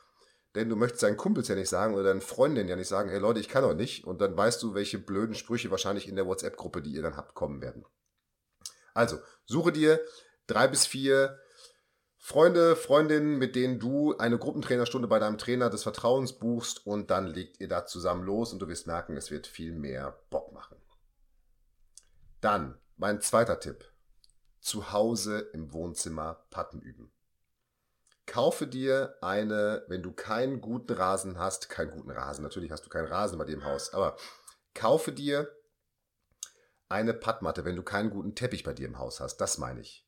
Denn 0.53 0.69
du 0.69 0.75
möchtest 0.75 1.03
deinen 1.03 1.17
Kumpels 1.17 1.47
ja 1.47 1.55
nicht 1.55 1.67
sagen 1.67 1.95
oder 1.95 2.03
deinen 2.03 2.21
Freundinnen 2.21 2.69
ja 2.69 2.75
nicht 2.75 2.87
sagen, 2.87 3.09
hey 3.09 3.19
Leute, 3.19 3.39
ich 3.39 3.49
kann 3.49 3.63
doch 3.63 3.73
nicht. 3.73 4.05
Und 4.05 4.21
dann 4.21 4.37
weißt 4.37 4.61
du, 4.63 4.73
welche 4.73 4.99
blöden 4.99 5.35
Sprüche 5.35 5.71
wahrscheinlich 5.71 6.07
in 6.07 6.15
der 6.15 6.27
WhatsApp-Gruppe, 6.27 6.81
die 6.81 6.91
ihr 6.91 7.01
dann 7.01 7.17
habt, 7.17 7.33
kommen 7.33 7.61
werden. 7.61 7.85
Also, 8.93 9.19
suche 9.45 9.73
dir 9.73 9.99
drei 10.47 10.67
bis 10.67 10.85
vier 10.85 11.37
Freunde, 12.27 12.75
Freundinnen, 12.75 13.37
mit 13.37 13.55
denen 13.55 13.77
du 13.77 14.17
eine 14.17 14.39
Gruppentrainerstunde 14.39 15.07
bei 15.07 15.19
deinem 15.19 15.37
Trainer 15.37 15.69
des 15.69 15.83
Vertrauens 15.83 16.33
buchst 16.33 16.83
und 16.83 17.11
dann 17.11 17.27
legt 17.27 17.59
ihr 17.59 17.67
da 17.67 17.85
zusammen 17.85 18.23
los 18.23 18.51
und 18.51 18.57
du 18.57 18.67
wirst 18.67 18.87
merken, 18.87 19.15
es 19.15 19.29
wird 19.29 19.45
viel 19.45 19.73
mehr 19.73 20.17
Bock 20.31 20.51
machen. 20.51 20.75
Dann 22.41 22.79
mein 22.97 23.21
zweiter 23.21 23.59
Tipp. 23.59 23.91
Zu 24.59 24.91
Hause 24.91 25.37
im 25.53 25.71
Wohnzimmer 25.71 26.47
Patten 26.49 26.81
üben. 26.81 27.11
Kaufe 28.25 28.65
dir 28.65 29.17
eine, 29.21 29.85
wenn 29.87 30.01
du 30.01 30.11
keinen 30.11 30.61
guten 30.61 30.93
Rasen 30.93 31.37
hast, 31.37 31.69
keinen 31.69 31.91
guten 31.91 32.09
Rasen, 32.09 32.41
natürlich 32.41 32.71
hast 32.71 32.87
du 32.87 32.89
keinen 32.89 33.07
Rasen 33.07 33.37
bei 33.37 33.45
dir 33.45 33.53
im 33.53 33.65
Haus, 33.65 33.93
aber 33.93 34.17
kaufe 34.73 35.11
dir 35.11 35.55
eine 36.89 37.13
Pattmatte, 37.13 37.65
wenn 37.65 37.75
du 37.75 37.83
keinen 37.83 38.09
guten 38.09 38.33
Teppich 38.33 38.63
bei 38.63 38.73
dir 38.73 38.87
im 38.87 38.97
Haus 38.97 39.19
hast. 39.19 39.37
Das 39.37 39.59
meine 39.59 39.81
ich. 39.81 40.04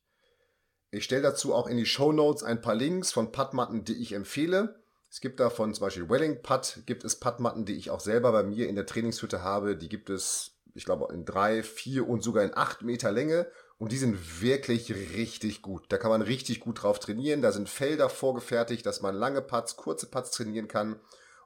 Ich 0.90 1.04
stelle 1.04 1.22
dazu 1.22 1.54
auch 1.54 1.66
in 1.66 1.76
die 1.76 1.86
Show 1.86 2.12
Notes 2.12 2.42
ein 2.42 2.62
paar 2.62 2.74
Links 2.74 3.12
von 3.12 3.30
Puttmatten, 3.30 3.84
die 3.84 4.00
ich 4.00 4.12
empfehle. 4.12 4.80
Es 5.10 5.20
gibt 5.20 5.40
davon 5.40 5.74
zum 5.74 5.86
Beispiel 5.86 6.08
Welling 6.08 6.42
Putt, 6.42 6.82
gibt 6.86 7.04
es 7.04 7.16
Puttmatten, 7.16 7.64
die 7.64 7.76
ich 7.76 7.90
auch 7.90 8.00
selber 8.00 8.32
bei 8.32 8.42
mir 8.42 8.68
in 8.68 8.74
der 8.74 8.86
Trainingshütte 8.86 9.42
habe. 9.42 9.76
Die 9.76 9.88
gibt 9.88 10.10
es, 10.10 10.52
ich 10.74 10.84
glaube, 10.84 11.12
in 11.12 11.24
drei, 11.24 11.62
vier 11.62 12.08
und 12.08 12.22
sogar 12.22 12.44
in 12.44 12.56
acht 12.56 12.82
Meter 12.82 13.12
Länge. 13.12 13.46
Und 13.78 13.92
die 13.92 13.98
sind 13.98 14.42
wirklich 14.42 14.92
richtig 15.14 15.62
gut. 15.62 15.84
Da 15.88 15.98
kann 15.98 16.10
man 16.10 16.22
richtig 16.22 16.60
gut 16.60 16.82
drauf 16.82 16.98
trainieren. 16.98 17.42
Da 17.42 17.52
sind 17.52 17.68
Felder 17.68 18.08
vorgefertigt, 18.08 18.84
dass 18.84 19.02
man 19.02 19.14
lange 19.14 19.42
Putts, 19.42 19.76
kurze 19.76 20.06
Putts 20.06 20.30
trainieren 20.30 20.68
kann. 20.68 20.98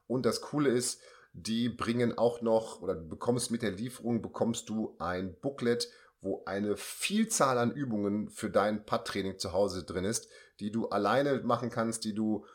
Und 0.06 0.24
das 0.24 0.40
Coole 0.40 0.70
ist, 0.70 1.00
die 1.34 1.68
bringen 1.68 2.16
auch 2.16 2.42
noch, 2.42 2.80
oder 2.80 2.94
bekommst 2.94 3.50
mit 3.50 3.62
der 3.62 3.70
Lieferung, 3.70 4.22
bekommst 4.22 4.68
du 4.68 4.94
ein 4.98 5.34
Booklet, 5.40 5.88
wo 6.22 6.44
eine 6.46 6.76
Vielzahl 6.76 7.58
an 7.58 7.72
Übungen 7.72 8.30
für 8.30 8.48
dein 8.48 8.86
Putt-Training 8.86 9.38
zu 9.38 9.52
Hause 9.52 9.84
drin 9.84 10.04
ist, 10.04 10.28
die 10.60 10.70
du 10.70 10.88
alleine 10.88 11.40
machen 11.40 11.68
kannst, 11.68 12.04
die 12.04 12.14
du, 12.14 12.46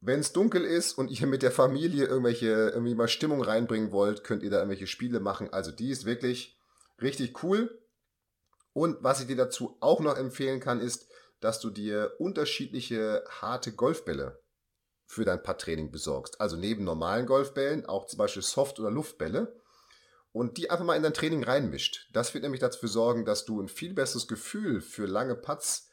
wenn 0.00 0.20
es 0.20 0.34
dunkel 0.34 0.62
ist 0.62 0.98
und 0.98 1.08
ihr 1.08 1.26
mit 1.26 1.42
der 1.42 1.52
Familie 1.52 2.04
irgendwelche, 2.04 2.50
irgendwie 2.68 2.94
mal 2.94 3.08
Stimmung 3.08 3.42
reinbringen 3.42 3.92
wollt, 3.92 4.24
könnt 4.24 4.42
ihr 4.42 4.50
da 4.50 4.58
irgendwelche 4.58 4.86
Spiele 4.86 5.20
machen. 5.20 5.50
Also 5.52 5.72
die 5.72 5.90
ist 5.90 6.04
wirklich 6.04 6.58
richtig 7.00 7.42
cool. 7.42 7.82
Und 8.74 9.02
was 9.02 9.20
ich 9.20 9.26
dir 9.26 9.36
dazu 9.36 9.76
auch 9.80 10.00
noch 10.00 10.18
empfehlen 10.18 10.60
kann, 10.60 10.78
ist, 10.78 11.08
dass 11.40 11.60
du 11.60 11.70
dir 11.70 12.12
unterschiedliche 12.18 13.24
harte 13.40 13.72
Golfbälle 13.72 14.38
für 15.06 15.24
dein 15.24 15.42
Putttraining 15.42 15.90
besorgst. 15.90 16.40
Also 16.42 16.56
neben 16.56 16.84
normalen 16.84 17.26
Golfbällen 17.26 17.86
auch 17.86 18.06
zum 18.06 18.18
Beispiel 18.18 18.42
Soft- 18.42 18.78
oder 18.78 18.90
Luftbälle 18.90 19.61
und 20.32 20.56
die 20.56 20.70
einfach 20.70 20.84
mal 20.84 20.96
in 20.96 21.02
dein 21.02 21.14
Training 21.14 21.44
reinmischt. 21.44 22.08
Das 22.12 22.32
wird 22.34 22.42
nämlich 22.42 22.60
dafür 22.60 22.88
sorgen, 22.88 23.24
dass 23.24 23.44
du 23.44 23.60
ein 23.60 23.68
viel 23.68 23.94
besseres 23.94 24.26
Gefühl 24.26 24.80
für 24.80 25.06
lange 25.06 25.34
Putts 25.34 25.90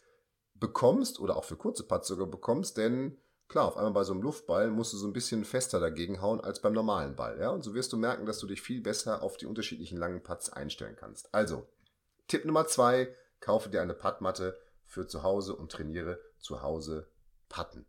bekommst 0.56 1.20
oder 1.20 1.36
auch 1.36 1.46
für 1.46 1.58
kurze 1.58 1.84
Putts 1.84 2.08
sogar 2.08 2.28
bekommst, 2.28 2.78
denn 2.78 3.18
klar, 3.48 3.66
auf 3.66 3.78
einmal 3.78 3.94
bei 3.94 4.04
so 4.04 4.14
einem 4.14 4.22
Luftball 4.22 4.70
musst 4.70 4.94
du 4.94 4.98
so 4.98 5.08
ein 5.08 5.14
bisschen 5.14 5.44
fester 5.44 5.80
dagegen 5.80 6.22
hauen 6.22 6.40
als 6.40 6.62
beim 6.62 6.74
normalen 6.74 7.16
Ball. 7.16 7.40
Ja? 7.40 7.50
Und 7.50 7.64
so 7.64 7.74
wirst 7.74 7.92
du 7.94 7.98
merken, 7.98 8.26
dass 8.26 8.40
du 8.40 8.48
dich 8.48 8.62
viel 8.62 8.82
besser 8.82 9.24
auf 9.24 9.38
die 9.38 9.46
unterschiedlichen 9.46 9.98
langen 9.98 10.24
Putts 10.24 10.50
einstellen 10.50 10.96
kannst. 10.96 11.34
Also, 11.34 11.68
Tipp 12.28 12.46
Nummer 12.46 12.68
zwei, 12.68 13.14
kaufe 13.40 13.70
dir 13.70 13.82
eine 13.82 13.94
Puttmatte 13.94 14.58
für 14.86 15.08
zu 15.08 15.24
Hause 15.24 15.56
und 15.56 15.72
trainiere 15.72 16.20
zu 16.40 16.62
Hause 16.62 17.08
Putten. 17.50 17.86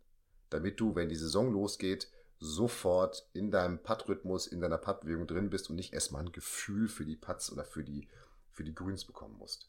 Damit 0.49 0.80
du, 0.80 0.95
wenn 0.95 1.09
die 1.09 1.16
Saison 1.16 1.52
losgeht, 1.52 2.09
sofort 2.40 3.28
in 3.35 3.50
deinem 3.50 3.82
Puttrhythmus, 3.82 4.47
in 4.47 4.61
deiner 4.61 4.78
Puttbewegung 4.78 5.26
drin 5.26 5.50
bist 5.50 5.68
und 5.70 5.76
nicht 5.76 5.92
erstmal 5.92 6.23
ein 6.23 6.32
Gefühl 6.32 6.88
für 6.88 7.04
die 7.04 7.16
Putts 7.16 7.52
oder 7.52 7.64
für 7.64 7.85
die, 7.85 8.09
für 8.50 8.64
die 8.64 8.75
Grüns 8.75 9.04
bekommen 9.04 9.37
musst. 9.37 9.68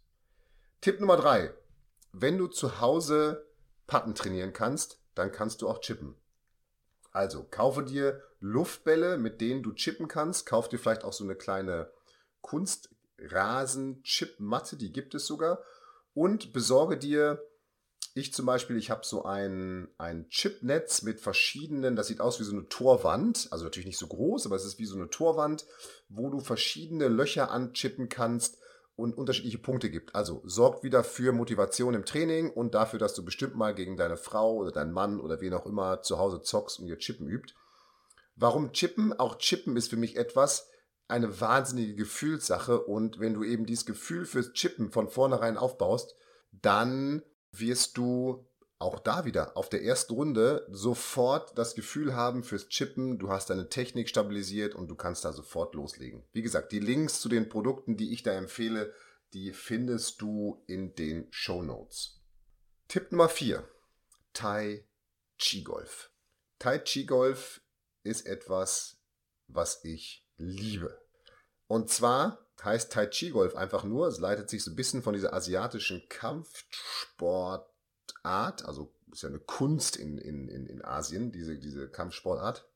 Tipp 0.79 1.01
Nummer 1.01 1.17
drei. 1.17 1.53
Wenn 2.13 2.37
du 2.37 2.47
zu 2.47 2.79
Hause 2.79 3.45
Putten 3.87 4.15
trainieren 4.15 4.53
kannst, 4.53 5.01
dann 5.15 5.33
kannst 5.33 5.61
du 5.61 5.67
auch 5.69 5.81
chippen. 5.81 6.15
Also, 7.11 7.43
kaufe 7.43 7.83
dir 7.83 8.23
Luftbälle, 8.39 9.17
mit 9.17 9.41
denen 9.41 9.63
du 9.63 9.73
chippen 9.73 10.07
kannst. 10.07 10.45
Kauf 10.45 10.69
dir 10.69 10.79
vielleicht 10.79 11.03
auch 11.03 11.11
so 11.11 11.25
eine 11.25 11.35
kleine 11.35 11.91
Kunstrasen-Chip-Matte, 12.41 14.77
die 14.77 14.93
gibt 14.93 15.13
es 15.13 15.25
sogar. 15.25 15.61
Und 16.13 16.53
besorge 16.53 16.97
dir 16.97 17.43
ich 18.13 18.33
zum 18.33 18.45
Beispiel, 18.45 18.77
ich 18.77 18.89
habe 18.89 19.05
so 19.05 19.23
ein, 19.23 19.87
ein 19.97 20.27
Chipnetz 20.29 21.01
mit 21.01 21.21
verschiedenen, 21.21 21.95
das 21.95 22.07
sieht 22.07 22.19
aus 22.19 22.39
wie 22.39 22.43
so 22.43 22.51
eine 22.51 22.67
Torwand, 22.67 23.47
also 23.51 23.63
natürlich 23.63 23.85
nicht 23.85 23.97
so 23.97 24.07
groß, 24.07 24.45
aber 24.45 24.55
es 24.55 24.65
ist 24.65 24.79
wie 24.79 24.85
so 24.85 24.95
eine 24.95 25.09
Torwand, 25.09 25.65
wo 26.09 26.29
du 26.29 26.39
verschiedene 26.39 27.07
Löcher 27.07 27.51
anchippen 27.51 28.09
kannst 28.09 28.57
und 28.95 29.17
unterschiedliche 29.17 29.57
Punkte 29.57 29.89
gibt. 29.89 30.13
Also 30.13 30.41
sorgt 30.45 30.83
wieder 30.83 31.03
für 31.03 31.31
Motivation 31.31 31.93
im 31.93 32.05
Training 32.05 32.51
und 32.51 32.73
dafür, 32.73 32.99
dass 32.99 33.13
du 33.13 33.23
bestimmt 33.23 33.55
mal 33.55 33.73
gegen 33.73 33.95
deine 33.95 34.17
Frau 34.17 34.55
oder 34.55 34.71
deinen 34.71 34.91
Mann 34.91 35.19
oder 35.19 35.39
wen 35.39 35.53
auch 35.53 35.65
immer 35.65 36.01
zu 36.01 36.17
Hause 36.17 36.41
zockst 36.41 36.79
und 36.79 36.87
ihr 36.87 36.97
Chippen 36.97 37.27
übt. 37.27 37.53
Warum 38.35 38.73
Chippen? 38.73 39.13
Auch 39.13 39.37
Chippen 39.37 39.77
ist 39.77 39.89
für 39.89 39.97
mich 39.97 40.17
etwas, 40.17 40.69
eine 41.07 41.41
wahnsinnige 41.41 41.95
Gefühlssache 41.95 42.81
und 42.81 43.19
wenn 43.19 43.33
du 43.33 43.43
eben 43.43 43.65
dieses 43.65 43.85
Gefühl 43.85 44.25
fürs 44.25 44.53
Chippen 44.53 44.91
von 44.91 45.09
vornherein 45.09 45.57
aufbaust, 45.57 46.15
dann 46.51 47.21
wirst 47.51 47.97
du 47.97 48.47
auch 48.79 48.99
da 48.99 49.25
wieder 49.25 49.55
auf 49.55 49.69
der 49.69 49.83
ersten 49.83 50.13
Runde 50.13 50.65
sofort 50.71 51.55
das 51.57 51.75
Gefühl 51.75 52.15
haben 52.15 52.43
fürs 52.43 52.67
Chippen, 52.67 53.19
du 53.19 53.29
hast 53.29 53.49
deine 53.49 53.69
Technik 53.69 54.09
stabilisiert 54.09 54.73
und 54.73 54.87
du 54.87 54.95
kannst 54.95 55.23
da 55.23 55.33
sofort 55.33 55.75
loslegen. 55.75 56.23
Wie 56.33 56.41
gesagt, 56.41 56.71
die 56.71 56.79
Links 56.79 57.21
zu 57.21 57.29
den 57.29 57.47
Produkten, 57.47 57.95
die 57.95 58.11
ich 58.11 58.23
da 58.23 58.31
empfehle, 58.31 58.93
die 59.33 59.53
findest 59.53 60.21
du 60.21 60.63
in 60.67 60.95
den 60.95 61.27
Show 61.29 61.61
Notes. 61.61 62.21
Tipp 62.87 63.11
Nummer 63.11 63.29
4. 63.29 63.67
Tai 64.33 64.83
Chi 65.37 65.63
Golf. 65.63 66.11
Tai 66.57 66.79
Chi 66.79 67.05
Golf 67.05 67.61
ist 68.03 68.25
etwas, 68.25 68.97
was 69.47 69.83
ich 69.83 70.25
liebe. 70.37 70.99
Und 71.67 71.89
zwar 71.89 72.50
heißt 72.63 72.91
Tai 72.91 73.07
Chi 73.07 73.29
Golf 73.29 73.55
einfach 73.55 73.83
nur, 73.83 74.07
es 74.07 74.19
leitet 74.19 74.49
sich 74.49 74.63
so 74.63 74.71
ein 74.71 74.75
bisschen 74.75 75.03
von 75.03 75.13
dieser 75.13 75.33
asiatischen 75.33 76.07
Kampfsportart, 76.09 78.65
also 78.65 78.93
ist 79.11 79.23
ja 79.23 79.29
eine 79.29 79.39
Kunst 79.39 79.97
in, 79.97 80.17
in, 80.17 80.47
in, 80.47 80.67
in 80.67 80.83
Asien, 80.83 81.31
diese, 81.31 81.57
diese 81.57 81.89
Kampfsportart, 81.89 82.67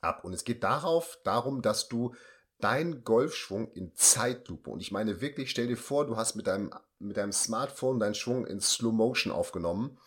ab. 0.00 0.24
Und 0.24 0.32
es 0.32 0.44
geht 0.44 0.64
darauf, 0.64 1.18
darum, 1.24 1.62
dass 1.62 1.88
du 1.88 2.14
deinen 2.58 3.04
Golfschwung 3.04 3.70
in 3.72 3.94
Zeitlupe, 3.94 4.70
und 4.70 4.80
ich 4.80 4.92
meine 4.92 5.20
wirklich, 5.20 5.50
stell 5.50 5.66
dir 5.66 5.76
vor, 5.76 6.06
du 6.06 6.16
hast 6.16 6.36
mit 6.36 6.46
deinem, 6.46 6.72
mit 6.98 7.16
deinem 7.16 7.32
Smartphone 7.32 7.98
deinen 7.98 8.14
Schwung 8.14 8.46
in 8.46 8.60
Slow 8.60 8.92
Motion 8.92 9.32
aufgenommen 9.32 9.98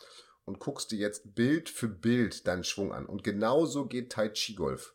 und 0.45 0.59
guckst 0.59 0.91
dir 0.91 0.99
jetzt 0.99 1.35
Bild 1.35 1.69
für 1.69 1.89
Bild 1.89 2.47
deinen 2.47 2.63
Schwung 2.63 2.93
an. 2.93 3.05
Und 3.05 3.23
genauso 3.23 3.87
geht 3.87 4.11
Tai 4.11 4.29
Chi 4.29 4.55
Golf. 4.55 4.94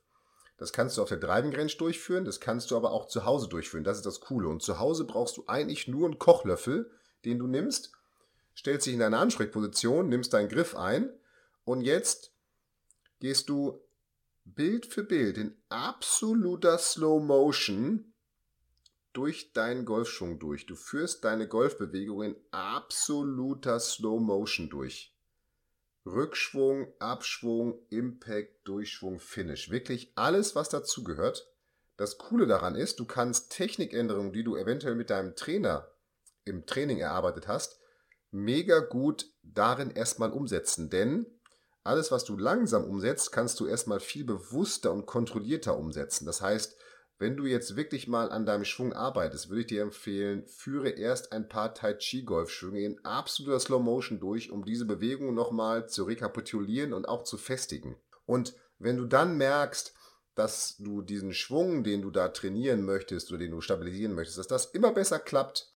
Das 0.60 0.74
kannst 0.74 0.98
du 0.98 1.02
auf 1.02 1.08
der 1.08 1.16
Driving 1.16 1.56
Range 1.56 1.72
durchführen, 1.78 2.26
das 2.26 2.38
kannst 2.38 2.70
du 2.70 2.76
aber 2.76 2.92
auch 2.92 3.06
zu 3.06 3.24
Hause 3.24 3.48
durchführen. 3.48 3.82
Das 3.82 3.96
ist 3.96 4.04
das 4.04 4.20
Coole. 4.20 4.46
Und 4.46 4.62
zu 4.62 4.78
Hause 4.78 5.06
brauchst 5.06 5.38
du 5.38 5.44
eigentlich 5.46 5.88
nur 5.88 6.06
einen 6.06 6.18
Kochlöffel, 6.18 6.90
den 7.24 7.38
du 7.38 7.46
nimmst, 7.46 7.92
stellst 8.54 8.86
dich 8.86 8.92
in 8.92 9.00
deine 9.00 9.16
Ansprechposition, 9.16 10.10
nimmst 10.10 10.34
deinen 10.34 10.50
Griff 10.50 10.76
ein 10.76 11.10
und 11.64 11.80
jetzt 11.80 12.34
gehst 13.20 13.48
du 13.48 13.80
Bild 14.44 14.84
für 14.84 15.02
Bild 15.02 15.38
in 15.38 15.56
absoluter 15.70 16.76
Slow 16.76 17.24
Motion 17.24 18.12
durch 19.14 19.54
deinen 19.54 19.86
Golfschwung 19.86 20.38
durch. 20.38 20.66
Du 20.66 20.76
führst 20.76 21.24
deine 21.24 21.48
Golfbewegung 21.48 22.22
in 22.22 22.36
absoluter 22.50 23.80
Slow 23.80 24.20
Motion 24.20 24.68
durch. 24.68 25.16
Rückschwung, 26.12 26.92
Abschwung, 26.98 27.78
Impact, 27.90 28.66
Durchschwung, 28.66 29.18
Finish. 29.20 29.70
Wirklich 29.70 30.12
alles, 30.16 30.54
was 30.54 30.68
dazugehört. 30.68 31.48
Das 31.96 32.18
Coole 32.18 32.46
daran 32.46 32.74
ist, 32.74 32.98
du 32.98 33.04
kannst 33.04 33.52
Technikänderungen, 33.52 34.32
die 34.32 34.44
du 34.44 34.56
eventuell 34.56 34.94
mit 34.94 35.10
deinem 35.10 35.36
Trainer 35.36 35.88
im 36.44 36.66
Training 36.66 36.98
erarbeitet 36.98 37.46
hast, 37.46 37.78
mega 38.30 38.80
gut 38.80 39.26
darin 39.42 39.90
erstmal 39.90 40.32
umsetzen. 40.32 40.90
Denn 40.90 41.26
alles, 41.84 42.10
was 42.10 42.24
du 42.24 42.36
langsam 42.36 42.84
umsetzt, 42.84 43.32
kannst 43.32 43.60
du 43.60 43.66
erstmal 43.66 44.00
viel 44.00 44.24
bewusster 44.24 44.92
und 44.92 45.06
kontrollierter 45.06 45.76
umsetzen. 45.76 46.26
Das 46.26 46.40
heißt, 46.40 46.76
wenn 47.20 47.36
du 47.36 47.44
jetzt 47.44 47.76
wirklich 47.76 48.08
mal 48.08 48.32
an 48.32 48.46
deinem 48.46 48.64
Schwung 48.64 48.94
arbeitest, 48.94 49.50
würde 49.50 49.60
ich 49.60 49.66
dir 49.66 49.82
empfehlen, 49.82 50.46
führe 50.46 50.88
erst 50.88 51.32
ein 51.32 51.50
paar 51.50 51.74
Tai 51.74 51.92
Chi 51.94 52.22
Golfschwünge 52.22 52.80
in 52.80 53.04
absoluter 53.04 53.60
Slow 53.60 53.82
Motion 53.82 54.18
durch, 54.20 54.50
um 54.50 54.64
diese 54.64 54.86
Bewegung 54.86 55.34
nochmal 55.34 55.86
zu 55.86 56.04
rekapitulieren 56.04 56.94
und 56.94 57.06
auch 57.06 57.24
zu 57.24 57.36
festigen. 57.36 57.96
Und 58.24 58.54
wenn 58.78 58.96
du 58.96 59.04
dann 59.04 59.36
merkst, 59.36 59.94
dass 60.34 60.78
du 60.78 61.02
diesen 61.02 61.34
Schwung, 61.34 61.84
den 61.84 62.00
du 62.00 62.10
da 62.10 62.28
trainieren 62.28 62.86
möchtest 62.86 63.30
oder 63.30 63.40
den 63.40 63.50
du 63.50 63.60
stabilisieren 63.60 64.14
möchtest, 64.14 64.38
dass 64.38 64.48
das 64.48 64.64
immer 64.66 64.92
besser 64.92 65.18
klappt, 65.18 65.74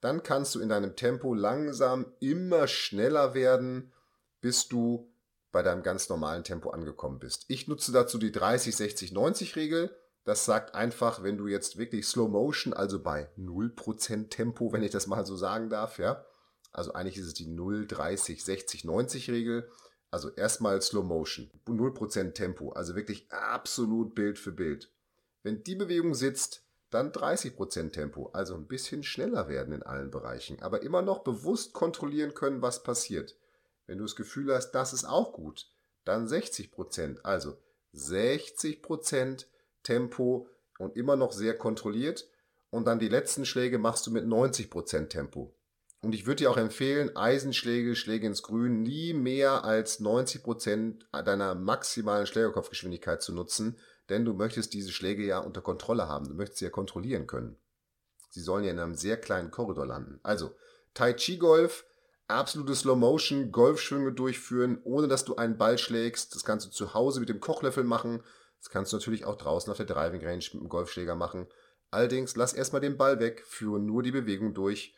dann 0.00 0.24
kannst 0.24 0.56
du 0.56 0.60
in 0.60 0.70
deinem 0.70 0.96
Tempo 0.96 1.34
langsam 1.34 2.12
immer 2.18 2.66
schneller 2.66 3.34
werden, 3.34 3.92
bis 4.40 4.66
du 4.66 5.08
bei 5.52 5.62
deinem 5.62 5.84
ganz 5.84 6.08
normalen 6.08 6.42
Tempo 6.42 6.70
angekommen 6.70 7.20
bist. 7.20 7.44
Ich 7.46 7.68
nutze 7.68 7.92
dazu 7.92 8.18
die 8.18 8.32
30, 8.32 8.74
60, 8.74 9.12
90 9.12 9.54
Regel. 9.54 9.96
Das 10.24 10.44
sagt 10.44 10.74
einfach, 10.74 11.22
wenn 11.22 11.38
du 11.38 11.46
jetzt 11.46 11.78
wirklich 11.78 12.06
Slow 12.06 12.28
Motion, 12.28 12.72
also 12.72 13.02
bei 13.02 13.28
0% 13.38 14.28
Tempo, 14.28 14.72
wenn 14.72 14.82
ich 14.82 14.90
das 14.90 15.06
mal 15.06 15.24
so 15.24 15.36
sagen 15.36 15.70
darf, 15.70 15.98
ja. 15.98 16.24
Also 16.72 16.92
eigentlich 16.92 17.16
ist 17.16 17.26
es 17.26 17.34
die 17.34 17.46
0, 17.46 17.86
30, 17.86 18.44
60, 18.44 18.84
90 18.84 19.30
Regel. 19.30 19.70
Also 20.10 20.30
erstmal 20.30 20.82
Slow 20.82 21.04
Motion, 21.04 21.50
0% 21.66 22.32
Tempo, 22.32 22.70
also 22.72 22.96
wirklich 22.96 23.30
absolut 23.30 24.14
Bild 24.14 24.38
für 24.38 24.52
Bild. 24.52 24.92
Wenn 25.42 25.62
die 25.62 25.76
Bewegung 25.76 26.14
sitzt, 26.14 26.64
dann 26.90 27.12
30% 27.12 27.92
Tempo, 27.92 28.30
also 28.32 28.54
ein 28.54 28.66
bisschen 28.66 29.04
schneller 29.04 29.48
werden 29.48 29.72
in 29.72 29.84
allen 29.84 30.10
Bereichen, 30.10 30.60
aber 30.60 30.82
immer 30.82 31.02
noch 31.02 31.20
bewusst 31.20 31.72
kontrollieren 31.72 32.34
können, 32.34 32.62
was 32.62 32.82
passiert. 32.82 33.36
Wenn 33.86 33.98
du 33.98 34.04
das 34.04 34.16
Gefühl 34.16 34.52
hast, 34.52 34.72
das 34.72 34.92
ist 34.92 35.04
auch 35.04 35.32
gut, 35.32 35.70
dann 36.04 36.26
60%, 36.26 37.20
also 37.22 37.56
60% 37.94 39.46
Tempo 39.82 40.48
und 40.78 40.96
immer 40.96 41.16
noch 41.16 41.32
sehr 41.32 41.56
kontrolliert. 41.56 42.28
Und 42.70 42.86
dann 42.86 42.98
die 42.98 43.08
letzten 43.08 43.44
Schläge 43.44 43.78
machst 43.78 44.06
du 44.06 44.10
mit 44.10 44.24
90% 44.24 45.08
Tempo. 45.08 45.54
Und 46.02 46.14
ich 46.14 46.26
würde 46.26 46.36
dir 46.36 46.50
auch 46.50 46.56
empfehlen, 46.56 47.14
Eisenschläge, 47.14 47.94
Schläge 47.94 48.26
ins 48.26 48.42
Grün, 48.42 48.82
nie 48.82 49.12
mehr 49.12 49.64
als 49.64 50.00
90% 50.00 51.22
deiner 51.22 51.54
maximalen 51.54 52.26
Schlägerkopfgeschwindigkeit 52.26 53.20
zu 53.20 53.34
nutzen, 53.34 53.76
denn 54.08 54.24
du 54.24 54.32
möchtest 54.32 54.72
diese 54.72 54.92
Schläge 54.92 55.24
ja 55.24 55.38
unter 55.38 55.60
Kontrolle 55.60 56.08
haben. 56.08 56.28
Du 56.28 56.34
möchtest 56.34 56.60
sie 56.60 56.64
ja 56.64 56.70
kontrollieren 56.70 57.26
können. 57.26 57.56
Sie 58.30 58.40
sollen 58.40 58.64
ja 58.64 58.70
in 58.70 58.78
einem 58.78 58.94
sehr 58.94 59.18
kleinen 59.18 59.50
Korridor 59.50 59.86
landen. 59.86 60.20
Also, 60.22 60.54
Tai 60.94 61.12
Chi 61.12 61.36
Golf, 61.36 61.84
absolute 62.28 62.74
Slow 62.74 62.96
Motion, 62.96 63.52
Golfschwünge 63.52 64.12
durchführen, 64.12 64.80
ohne 64.84 65.06
dass 65.06 65.24
du 65.24 65.36
einen 65.36 65.58
Ball 65.58 65.76
schlägst. 65.78 66.34
Das 66.34 66.44
kannst 66.44 66.66
du 66.66 66.70
zu 66.70 66.94
Hause 66.94 67.20
mit 67.20 67.28
dem 67.28 67.40
Kochlöffel 67.40 67.84
machen. 67.84 68.22
Das 68.60 68.70
kannst 68.70 68.92
du 68.92 68.96
natürlich 68.96 69.24
auch 69.24 69.36
draußen 69.36 69.70
auf 69.70 69.76
der 69.76 69.86
Driving 69.86 70.24
Range 70.24 70.44
mit 70.52 70.54
dem 70.54 70.68
Golfschläger 70.68 71.14
machen. 71.14 71.48
Allerdings 71.90 72.36
lass 72.36 72.52
erstmal 72.52 72.80
den 72.80 72.96
Ball 72.96 73.18
weg, 73.18 73.44
führe 73.46 73.80
nur 73.80 74.02
die 74.02 74.12
Bewegung 74.12 74.54
durch, 74.54 74.94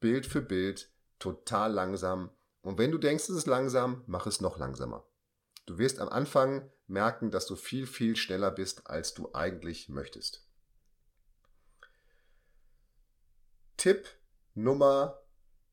Bild 0.00 0.26
für 0.26 0.42
Bild, 0.42 0.90
total 1.18 1.72
langsam. 1.72 2.30
Und 2.60 2.78
wenn 2.78 2.90
du 2.90 2.98
denkst, 2.98 3.24
es 3.24 3.36
ist 3.36 3.46
langsam, 3.46 4.02
mach 4.06 4.26
es 4.26 4.40
noch 4.40 4.58
langsamer. 4.58 5.06
Du 5.66 5.78
wirst 5.78 6.00
am 6.00 6.08
Anfang 6.08 6.70
merken, 6.86 7.30
dass 7.30 7.46
du 7.46 7.56
viel, 7.56 7.86
viel 7.86 8.16
schneller 8.16 8.50
bist, 8.50 8.86
als 8.86 9.14
du 9.14 9.32
eigentlich 9.32 9.88
möchtest. 9.88 10.46
Tipp 13.76 14.06
Nummer 14.54 15.22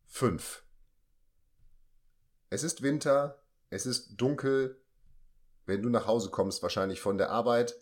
5. 0.07 0.63
Es 2.49 2.63
ist 2.63 2.81
Winter, 2.81 3.41
es 3.69 3.85
ist 3.85 4.15
dunkel, 4.17 4.80
wenn 5.65 5.81
du 5.81 5.89
nach 5.89 6.07
Hause 6.07 6.29
kommst, 6.29 6.63
wahrscheinlich 6.63 7.01
von 7.01 7.17
der 7.17 7.29
Arbeit. 7.31 7.75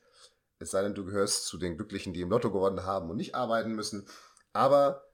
Es 0.60 0.72
sei 0.72 0.82
denn, 0.82 0.94
du 0.94 1.06
gehörst 1.06 1.46
zu 1.46 1.58
den 1.58 1.78
Glücklichen, 1.78 2.14
die 2.14 2.22
im 2.22 2.30
Lotto 2.30 2.52
gewonnen 2.52 2.86
haben 2.86 3.10
und 3.10 3.18
nicht 3.18 3.36
arbeiten 3.36 3.74
müssen. 3.74 4.08
Aber 4.52 5.10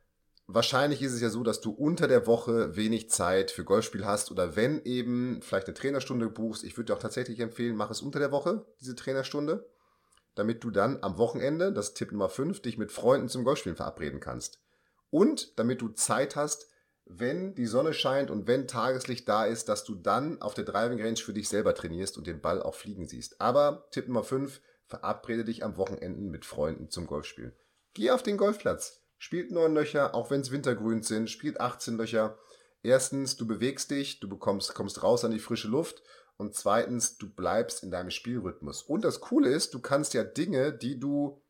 wahrscheinlich 0.48 1.01
ist 1.01 1.13
es 1.13 1.22
ja 1.22 1.29
so, 1.29 1.43
dass 1.43 1.62
du 1.62 1.72
unter 1.72 2.07
der 2.07 2.27
Woche 2.27 2.75
wenig 2.75 3.10
Zeit 3.10 3.51
für 3.51 3.63
Golfspiel 3.63 4.05
hast 4.05 4.31
oder 4.31 4.55
wenn 4.55 4.84
eben 4.84 5.41
vielleicht 5.41 5.67
eine 5.67 5.75
Trainerstunde 5.75 6.29
buchst. 6.29 6.63
Ich 6.63 6.77
würde 6.77 6.86
dir 6.86 6.95
auch 6.95 7.01
tatsächlich 7.01 7.39
empfehlen, 7.39 7.75
mach 7.75 7.91
es 7.91 8.01
unter 8.01 8.19
der 8.19 8.31
Woche, 8.31 8.65
diese 8.79 8.95
Trainerstunde, 8.95 9.69
damit 10.36 10.63
du 10.63 10.72
dann 10.72 11.00
am 11.01 11.17
Wochenende, 11.17 11.72
das 11.72 11.89
ist 11.89 11.93
Tipp 11.95 12.12
Nummer 12.12 12.29
5, 12.29 12.62
dich 12.62 12.77
mit 12.77 12.91
Freunden 12.91 13.29
zum 13.29 13.43
Golfspielen 13.43 13.77
verabreden 13.77 14.19
kannst. 14.19 14.60
Und 15.10 15.57
damit 15.60 15.81
du 15.81 15.89
Zeit 15.89 16.36
hast, 16.36 16.69
wenn 17.06 17.54
die 17.54 17.68
Sonne 17.68 17.94
scheint 17.94 18.32
und 18.32 18.48
wenn 18.48 18.68
Tageslicht 18.68 19.28
da 19.30 19.46
ist, 19.46 19.70
dass 19.70 19.84
du 19.84 19.96
dann 19.96 20.42
auf 20.42 20.54
der 20.54 20.66
Driving 20.66 21.02
Range 21.02 21.18
für 21.18 21.34
dich 21.34 21.48
selber 21.48 21.76
trainierst 21.76 22.18
und 22.18 22.28
den 22.28 22.42
Ball 22.42 22.62
auch 22.62 22.76
fliegen 22.76 23.08
siehst. 23.08 23.40
Aber 23.40 23.88
Tipp 23.92 24.08
Nummer 24.08 24.24
5, 24.24 24.60
verabrede 24.88 25.46
dich 25.46 25.64
am 25.64 25.78
Wochenenden 25.78 26.30
mit 26.30 26.46
Freunden 26.46 26.90
zum 26.90 27.08
Golfspielen. 27.08 27.54
Geh 27.94 28.12
auf 28.12 28.24
den 28.24 28.38
Golfplatz, 28.38 29.02
spielt 29.18 29.52
9 29.52 29.74
Löcher, 29.74 30.16
auch 30.16 30.32
wenn 30.32 30.42
es 30.42 30.52
wintergrün 30.52 31.04
sind, 31.04 31.30
spielt 31.30 31.60
18 31.60 31.98
Löcher. 31.98 32.38
Erstens, 32.84 33.36
du 33.38 33.48
bewegst 33.48 33.92
dich, 33.92 34.20
du 34.20 34.28
bekommst, 34.28 34.74
kommst 34.76 35.02
raus 35.02 35.24
an 35.24 35.32
die 35.32 35.40
frische 35.40 35.68
Luft 35.68 36.04
und 36.38 36.54
zweitens, 36.54 37.18
du 37.18 37.30
bleibst 37.30 37.84
in 37.84 37.92
deinem 37.92 38.12
Spielrhythmus. 38.12 38.84
Und 38.84 39.04
das 39.04 39.22
Coole 39.22 39.50
ist, 39.50 39.74
du 39.74 39.80
kannst 39.80 40.14
ja 40.14 40.24
Dinge, 40.24 40.74
die 40.74 41.00
du 41.00 41.42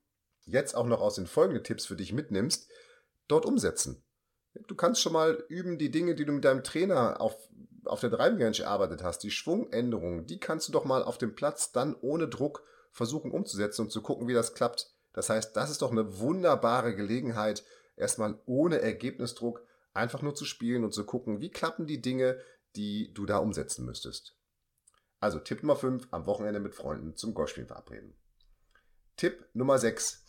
jetzt 0.46 0.76
auch 0.76 0.86
noch 0.86 1.02
aus 1.02 1.16
den 1.16 1.28
folgenden 1.28 1.64
Tipps 1.64 1.86
für 1.86 1.96
dich 1.96 2.14
mitnimmst, 2.14 2.70
dort 3.28 3.46
umsetzen. 3.46 4.05
Du 4.68 4.76
kannst 4.76 5.02
schon 5.02 5.14
mal 5.14 5.44
üben, 5.50 5.78
die 5.78 5.92
Dinge, 5.92 6.16
die 6.16 6.26
du 6.26 6.32
mit 6.32 6.46
deinem 6.46 6.64
Trainer 6.64 7.20
auf, 7.22 7.38
auf 7.86 8.00
der 8.00 8.10
Driving 8.10 8.42
Range 8.42 8.60
erarbeitet 8.60 9.04
hast, 9.04 9.20
die 9.20 9.32
Schwungänderungen, 9.32 10.26
die 10.26 10.40
kannst 10.40 10.68
du 10.68 10.72
doch 10.72 10.86
mal 10.86 11.04
auf 11.04 11.18
dem 11.18 11.36
Platz 11.36 11.72
dann 11.72 11.96
ohne 12.02 12.28
Druck 12.28 12.64
versuchen 12.92 13.32
umzusetzen 13.32 13.82
und 13.82 13.92
zu 13.92 14.02
gucken, 14.02 14.28
wie 14.28 14.34
das 14.34 14.54
klappt. 14.54 14.94
Das 15.14 15.30
heißt, 15.30 15.56
das 15.56 15.70
ist 15.70 15.82
doch 15.82 15.92
eine 15.92 16.20
wunderbare 16.20 16.96
Gelegenheit, 16.96 17.64
erstmal 17.96 18.40
ohne 18.46 18.82
Ergebnisdruck 18.82 19.66
einfach 19.94 20.22
nur 20.22 20.36
zu 20.36 20.46
spielen 20.46 20.84
und 20.84 20.94
zu 20.94 21.06
gucken, 21.06 21.42
wie 21.42 21.52
klappen 21.52 21.88
die 21.88 22.02
Dinge, 22.02 22.40
die 22.76 23.14
du 23.14 23.26
da 23.26 23.38
umsetzen 23.38 23.86
müsstest. 23.86 24.38
Also 25.20 25.40
Tipp 25.40 25.64
Nummer 25.64 25.78
5, 25.78 26.08
am 26.12 26.26
Wochenende 26.26 26.60
mit 26.60 26.76
Freunden 26.76 27.16
zum 27.16 27.34
Golfspielen 27.34 27.68
verabreden. 27.68 28.16
Tipp 29.16 29.46
Nummer 29.54 29.78
6, 29.78 30.26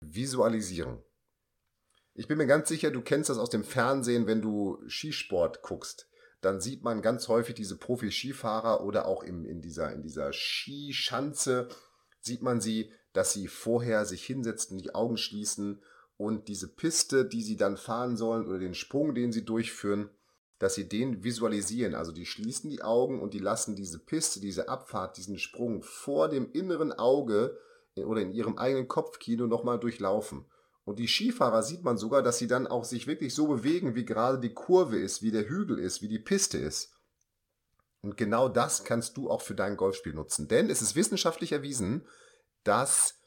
visualisieren. 0.00 1.02
Ich 2.18 2.28
bin 2.28 2.38
mir 2.38 2.46
ganz 2.46 2.70
sicher, 2.70 2.90
du 2.90 3.02
kennst 3.02 3.28
das 3.28 3.36
aus 3.36 3.50
dem 3.50 3.62
Fernsehen, 3.62 4.26
wenn 4.26 4.40
du 4.40 4.78
Skisport 4.88 5.60
guckst. 5.60 6.08
Dann 6.40 6.62
sieht 6.62 6.82
man 6.82 7.02
ganz 7.02 7.28
häufig 7.28 7.54
diese 7.54 7.76
Profi-Skifahrer 7.76 8.82
oder 8.82 9.06
auch 9.06 9.22
im, 9.22 9.44
in 9.44 9.60
dieser, 9.60 9.92
in 9.92 10.02
dieser 10.02 10.32
Skischanze 10.32 11.68
sieht 12.20 12.40
man 12.40 12.62
sie, 12.62 12.90
dass 13.12 13.34
sie 13.34 13.48
vorher 13.48 14.06
sich 14.06 14.24
hinsetzen, 14.24 14.78
die 14.78 14.94
Augen 14.94 15.18
schließen 15.18 15.82
und 16.16 16.48
diese 16.48 16.68
Piste, 16.68 17.26
die 17.26 17.42
sie 17.42 17.58
dann 17.58 17.76
fahren 17.76 18.16
sollen 18.16 18.46
oder 18.46 18.58
den 18.58 18.74
Sprung, 18.74 19.14
den 19.14 19.30
sie 19.30 19.44
durchführen, 19.44 20.08
dass 20.58 20.74
sie 20.74 20.88
den 20.88 21.22
visualisieren. 21.22 21.94
Also 21.94 22.12
die 22.12 22.24
schließen 22.24 22.70
die 22.70 22.82
Augen 22.82 23.20
und 23.20 23.34
die 23.34 23.40
lassen 23.40 23.76
diese 23.76 23.98
Piste, 23.98 24.40
diese 24.40 24.70
Abfahrt, 24.70 25.18
diesen 25.18 25.38
Sprung 25.38 25.82
vor 25.82 26.30
dem 26.30 26.50
inneren 26.52 26.92
Auge 26.94 27.58
oder 27.94 28.22
in 28.22 28.32
ihrem 28.32 28.56
eigenen 28.56 28.88
Kopfkino 28.88 29.46
nochmal 29.46 29.78
durchlaufen. 29.78 30.46
Und 30.86 31.00
die 31.00 31.08
Skifahrer 31.08 31.64
sieht 31.64 31.82
man 31.82 31.98
sogar, 31.98 32.22
dass 32.22 32.38
sie 32.38 32.46
dann 32.46 32.68
auch 32.68 32.84
sich 32.84 33.08
wirklich 33.08 33.34
so 33.34 33.48
bewegen, 33.48 33.96
wie 33.96 34.04
gerade 34.04 34.38
die 34.38 34.54
Kurve 34.54 34.96
ist, 34.96 35.20
wie 35.20 35.32
der 35.32 35.48
Hügel 35.48 35.80
ist, 35.80 36.00
wie 36.00 36.08
die 36.08 36.20
Piste 36.20 36.58
ist. 36.58 36.92
Und 38.02 38.16
genau 38.16 38.48
das 38.48 38.84
kannst 38.84 39.16
du 39.16 39.28
auch 39.28 39.42
für 39.42 39.56
dein 39.56 39.76
Golfspiel 39.76 40.14
nutzen. 40.14 40.46
Denn 40.46 40.70
es 40.70 40.82
ist 40.82 40.94
wissenschaftlich 40.94 41.50
erwiesen, 41.50 42.06
dass 42.62 43.18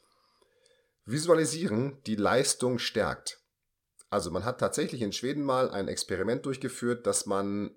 Visualisieren 1.04 1.98
die 2.06 2.16
Leistung 2.16 2.78
stärkt. 2.78 3.42
Also 4.08 4.30
man 4.30 4.46
hat 4.46 4.58
tatsächlich 4.58 5.02
in 5.02 5.12
Schweden 5.12 5.42
mal 5.42 5.70
ein 5.70 5.88
Experiment 5.88 6.46
durchgeführt, 6.46 7.06
dass 7.06 7.26
man 7.26 7.74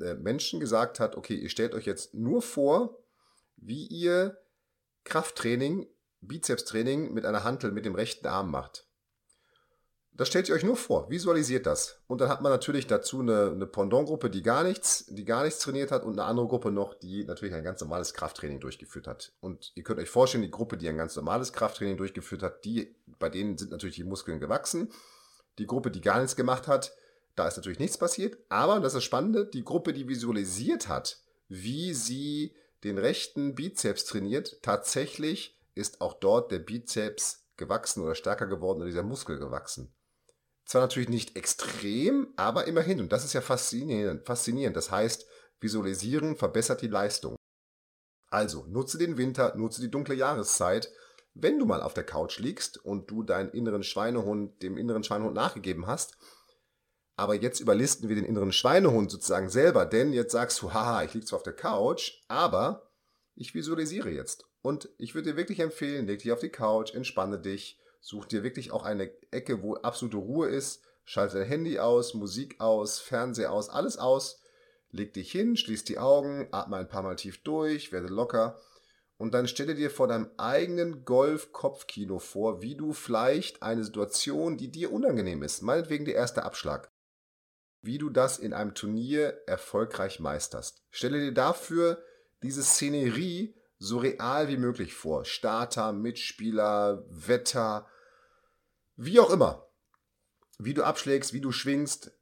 äh, 0.00 0.14
Menschen 0.14 0.58
gesagt 0.58 0.98
hat, 0.98 1.16
okay, 1.16 1.36
ihr 1.36 1.48
stellt 1.48 1.74
euch 1.74 1.86
jetzt 1.86 2.12
nur 2.12 2.42
vor, 2.42 2.98
wie 3.56 3.86
ihr 3.86 4.36
Krafttraining, 5.04 5.86
Bizepstraining 6.22 7.14
mit 7.14 7.24
einer 7.24 7.44
Hantel 7.44 7.70
mit 7.70 7.84
dem 7.84 7.94
rechten 7.94 8.26
Arm 8.26 8.50
macht. 8.50 8.88
Das 10.14 10.28
stellt 10.28 10.48
ihr 10.48 10.54
euch 10.54 10.62
nur 10.62 10.76
vor, 10.76 11.08
visualisiert 11.08 11.64
das. 11.64 12.02
Und 12.06 12.20
dann 12.20 12.28
hat 12.28 12.42
man 12.42 12.52
natürlich 12.52 12.86
dazu 12.86 13.20
eine, 13.20 13.50
eine 13.50 13.66
Pendant-Gruppe, 13.66 14.28
die 14.28 14.42
gar 14.42 14.62
nichts, 14.62 15.06
die 15.06 15.24
gar 15.24 15.42
nichts 15.42 15.60
trainiert 15.60 15.90
hat 15.90 16.04
und 16.04 16.18
eine 16.18 16.24
andere 16.24 16.48
Gruppe 16.48 16.70
noch, 16.70 16.92
die 16.92 17.24
natürlich 17.24 17.54
ein 17.54 17.64
ganz 17.64 17.80
normales 17.80 18.12
Krafttraining 18.12 18.60
durchgeführt 18.60 19.06
hat. 19.06 19.32
Und 19.40 19.72
ihr 19.74 19.82
könnt 19.82 19.98
euch 19.98 20.10
vorstellen, 20.10 20.42
die 20.42 20.50
Gruppe, 20.50 20.76
die 20.76 20.86
ein 20.88 20.98
ganz 20.98 21.16
normales 21.16 21.54
Krafttraining 21.54 21.96
durchgeführt 21.96 22.42
hat, 22.42 22.62
die, 22.66 22.94
bei 23.18 23.30
denen 23.30 23.56
sind 23.56 23.70
natürlich 23.70 23.96
die 23.96 24.04
Muskeln 24.04 24.38
gewachsen. 24.38 24.92
Die 25.58 25.66
Gruppe, 25.66 25.90
die 25.90 26.02
gar 26.02 26.18
nichts 26.18 26.36
gemacht 26.36 26.68
hat, 26.68 26.92
da 27.34 27.48
ist 27.48 27.56
natürlich 27.56 27.78
nichts 27.78 27.96
passiert. 27.96 28.36
Aber, 28.50 28.80
das 28.80 28.92
ist 28.92 28.96
das 28.96 29.04
Spannende, 29.04 29.46
die 29.46 29.64
Gruppe, 29.64 29.94
die 29.94 30.08
visualisiert 30.08 30.88
hat, 30.88 31.22
wie 31.48 31.94
sie 31.94 32.54
den 32.84 32.98
rechten 32.98 33.54
Bizeps 33.54 34.04
trainiert, 34.04 34.60
tatsächlich 34.62 35.58
ist 35.74 36.02
auch 36.02 36.14
dort 36.14 36.50
der 36.52 36.58
Bizeps 36.58 37.46
gewachsen 37.56 38.02
oder 38.02 38.14
stärker 38.14 38.46
geworden 38.46 38.78
oder 38.78 38.86
dieser 38.86 39.02
Muskel 39.02 39.38
gewachsen. 39.38 39.94
Zwar 40.64 40.82
natürlich 40.82 41.08
nicht 41.08 41.36
extrem, 41.36 42.32
aber 42.36 42.66
immerhin. 42.66 43.00
Und 43.00 43.12
das 43.12 43.24
ist 43.24 43.32
ja 43.32 43.40
faszinierend. 43.40 44.76
Das 44.76 44.90
heißt, 44.90 45.26
visualisieren 45.60 46.36
verbessert 46.36 46.82
die 46.82 46.88
Leistung. 46.88 47.36
Also, 48.30 48.64
nutze 48.66 48.96
den 48.98 49.18
Winter, 49.18 49.54
nutze 49.56 49.80
die 49.80 49.90
dunkle 49.90 50.14
Jahreszeit. 50.14 50.90
Wenn 51.34 51.58
du 51.58 51.66
mal 51.66 51.82
auf 51.82 51.94
der 51.94 52.04
Couch 52.04 52.38
liegst 52.38 52.82
und 52.84 53.10
du 53.10 53.22
deinen 53.22 53.50
inneren 53.50 53.82
Schweinehund, 53.82 54.62
dem 54.62 54.76
inneren 54.76 55.04
Schweinehund 55.04 55.34
nachgegeben 55.34 55.86
hast, 55.86 56.16
aber 57.16 57.34
jetzt 57.34 57.60
überlisten 57.60 58.08
wir 58.08 58.16
den 58.16 58.24
inneren 58.24 58.52
Schweinehund 58.52 59.10
sozusagen 59.10 59.48
selber, 59.48 59.84
denn 59.86 60.12
jetzt 60.12 60.32
sagst 60.32 60.60
du, 60.62 60.72
haha, 60.72 61.04
ich 61.04 61.14
liege 61.14 61.26
zwar 61.26 61.38
auf 61.38 61.42
der 61.42 61.52
Couch, 61.52 62.22
aber 62.28 62.90
ich 63.34 63.54
visualisiere 63.54 64.10
jetzt. 64.10 64.44
Und 64.62 64.88
ich 64.98 65.14
würde 65.14 65.30
dir 65.30 65.36
wirklich 65.36 65.60
empfehlen, 65.60 66.06
leg 66.06 66.20
dich 66.20 66.32
auf 66.32 66.40
die 66.40 66.50
Couch, 66.50 66.94
entspanne 66.94 67.38
dich, 67.38 67.78
Such 68.04 68.26
dir 68.26 68.42
wirklich 68.42 68.72
auch 68.72 68.82
eine 68.82 69.12
Ecke, 69.30 69.62
wo 69.62 69.76
absolute 69.76 70.16
Ruhe 70.16 70.48
ist. 70.48 70.82
Schalte 71.04 71.38
dein 71.38 71.46
Handy 71.46 71.78
aus, 71.78 72.14
Musik 72.14 72.60
aus, 72.60 72.98
Fernseher 72.98 73.52
aus, 73.52 73.68
alles 73.68 73.96
aus. 73.96 74.42
Leg 74.90 75.14
dich 75.14 75.30
hin, 75.30 75.56
schließ 75.56 75.84
die 75.84 75.98
Augen, 75.98 76.48
atme 76.50 76.76
ein 76.76 76.88
paar 76.88 77.04
Mal 77.04 77.14
tief 77.14 77.42
durch, 77.44 77.92
werde 77.92 78.08
locker. 78.08 78.60
Und 79.18 79.34
dann 79.34 79.46
stelle 79.46 79.76
dir 79.76 79.88
vor 79.88 80.08
deinem 80.08 80.30
eigenen 80.36 81.04
Golf-Kopfkino 81.04 82.18
vor, 82.18 82.60
wie 82.60 82.74
du 82.74 82.92
vielleicht 82.92 83.62
eine 83.62 83.84
Situation, 83.84 84.56
die 84.56 84.72
dir 84.72 84.92
unangenehm 84.92 85.44
ist, 85.44 85.62
meinetwegen 85.62 86.04
der 86.04 86.16
erste 86.16 86.42
Abschlag, 86.42 86.90
wie 87.82 87.98
du 87.98 88.10
das 88.10 88.40
in 88.40 88.52
einem 88.52 88.74
Turnier 88.74 89.38
erfolgreich 89.46 90.18
meisterst. 90.18 90.82
Stelle 90.90 91.20
dir 91.20 91.32
dafür 91.32 92.02
diese 92.42 92.64
Szenerie 92.64 93.54
so 93.78 93.98
real 93.98 94.48
wie 94.48 94.56
möglich 94.56 94.92
vor. 94.92 95.24
Starter, 95.24 95.92
Mitspieler, 95.92 97.04
Wetter, 97.08 97.86
wie 98.96 99.20
auch 99.20 99.30
immer. 99.30 99.68
Wie 100.58 100.74
du 100.74 100.84
abschlägst, 100.84 101.32
wie 101.32 101.40
du 101.40 101.52
schwingst 101.52 102.12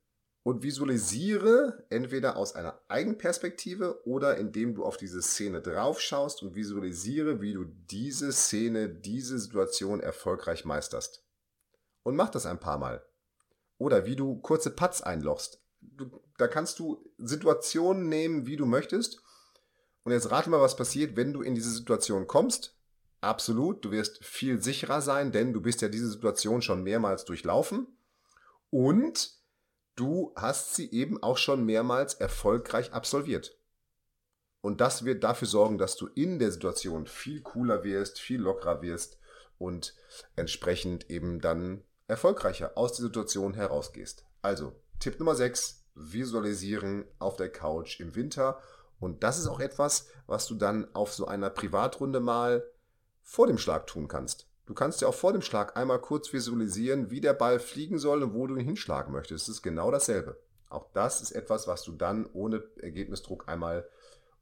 und 0.43 0.63
visualisiere 0.63 1.85
entweder 1.91 2.37
aus 2.37 2.55
einer 2.55 2.81
Eigenperspektive 2.89 4.07
oder 4.07 4.39
indem 4.39 4.75
du 4.75 4.85
auf 4.85 4.97
diese 4.97 5.21
Szene 5.21 5.61
draufschaust 5.61 6.43
und 6.43 6.55
visualisiere, 6.55 7.41
wie 7.41 7.53
du 7.53 7.65
diese 7.65 8.33
Szene, 8.33 8.89
diese 8.89 9.39
Situation 9.39 10.01
erfolgreich 10.01 10.65
meisterst. 10.65 11.25
Und 12.03 12.17
mach 12.17 12.31
das 12.31 12.47
ein 12.47 12.61
paar 12.61 12.79
Mal. 12.79 13.05
Oder 13.77 14.07
wie 14.07 14.17
du 14.17 14.41
kurze 14.41 14.71
Putts 14.71 15.03
einlochst. 15.03 15.63
Du, 15.81 16.23
da 16.39 16.49
kannst 16.49 16.79
du 16.79 17.13
Situationen 17.19 18.09
nehmen, 18.09 18.47
wie 18.47 18.57
du 18.57 18.67
möchtest 18.67 19.23
und 20.03 20.13
jetzt 20.13 20.31
rate 20.31 20.51
mal, 20.51 20.61
was 20.61 20.77
passiert, 20.77 21.17
wenn 21.17 21.33
du 21.33 21.43
in 21.43 21.55
diese 21.55 21.71
Situation 21.71 22.27
kommst. 22.27 22.77
Absolut, 23.21 23.85
du 23.85 23.91
wirst 23.91 24.25
viel 24.25 24.63
sicherer 24.63 25.03
sein, 25.03 25.33
denn 25.33 25.53
du 25.53 25.61
bist 25.61 25.83
ja 25.83 25.89
diese 25.89 26.11
Situation 26.11 26.63
schon 26.63 26.83
mehrmals 26.83 27.25
durchlaufen. 27.25 27.87
Und 28.71 29.33
du 29.97 30.33
hast 30.37 30.75
sie 30.75 30.91
eben 30.91 31.23
auch 31.23 31.37
schon 31.37 31.65
mehrmals 31.65 32.15
erfolgreich 32.15 32.93
absolviert. 32.93 33.59
Und 34.63 34.81
das 34.81 35.05
wird 35.05 35.25
dafür 35.25 35.49
sorgen, 35.49 35.79
dass 35.79 35.97
du 35.97 36.07
in 36.07 36.39
der 36.39 36.53
Situation 36.53 37.07
viel 37.07 37.43
cooler 37.43 37.85
wirst, 37.85 38.19
viel 38.19 38.41
lockerer 38.41 38.83
wirst 38.83 39.19
und 39.59 39.95
entsprechend 40.37 41.11
eben 41.11 41.41
dann 41.41 41.83
erfolgreicher 42.09 42.73
aus 42.77 42.93
der 42.95 43.07
Situation 43.07 43.55
herausgehst. 43.55 44.25
Also, 44.43 44.75
Tipp 44.99 45.19
Nummer 45.19 45.35
6, 45.35 45.85
visualisieren 45.95 47.05
auf 47.19 47.37
der 47.37 47.51
Couch 47.51 48.01
im 48.01 48.15
Winter 48.15 48.61
und 48.99 49.23
das 49.23 49.39
ist 49.39 49.47
auch 49.47 49.61
etwas, 49.61 50.09
was 50.27 50.47
du 50.47 50.55
dann 50.55 50.95
auf 50.95 51.13
so 51.13 51.27
einer 51.27 51.51
Privatrunde 51.51 52.21
mal 52.21 52.65
vor 53.23 53.47
dem 53.47 53.59
Schlag 53.59 53.87
tun 53.87 54.09
kannst. 54.09 54.49
Du 54.67 54.75
kannst 54.75 55.01
ja 55.01 55.09
auch 55.09 55.15
vor 55.15 55.33
dem 55.33 55.43
Schlag 55.43 55.77
einmal 55.77 56.01
kurz 56.01 56.33
visualisieren, 56.33 57.11
wie 57.11 57.21
der 57.21 57.35
Ball 57.35 57.59
fliegen 57.59 57.99
soll 57.99 58.23
und 58.23 58.35
wo 58.35 58.47
du 58.47 58.55
ihn 58.55 58.65
hinschlagen 58.65 59.13
möchtest. 59.13 59.49
Es 59.49 59.57
ist 59.57 59.63
genau 59.63 59.91
dasselbe. 59.91 60.41
Auch 60.69 60.93
das 60.93 61.21
ist 61.21 61.33
etwas, 61.33 61.67
was 61.67 61.83
du 61.83 61.93
dann 61.93 62.27
ohne 62.33 62.63
Ergebnisdruck 62.77 63.49
einmal 63.49 63.89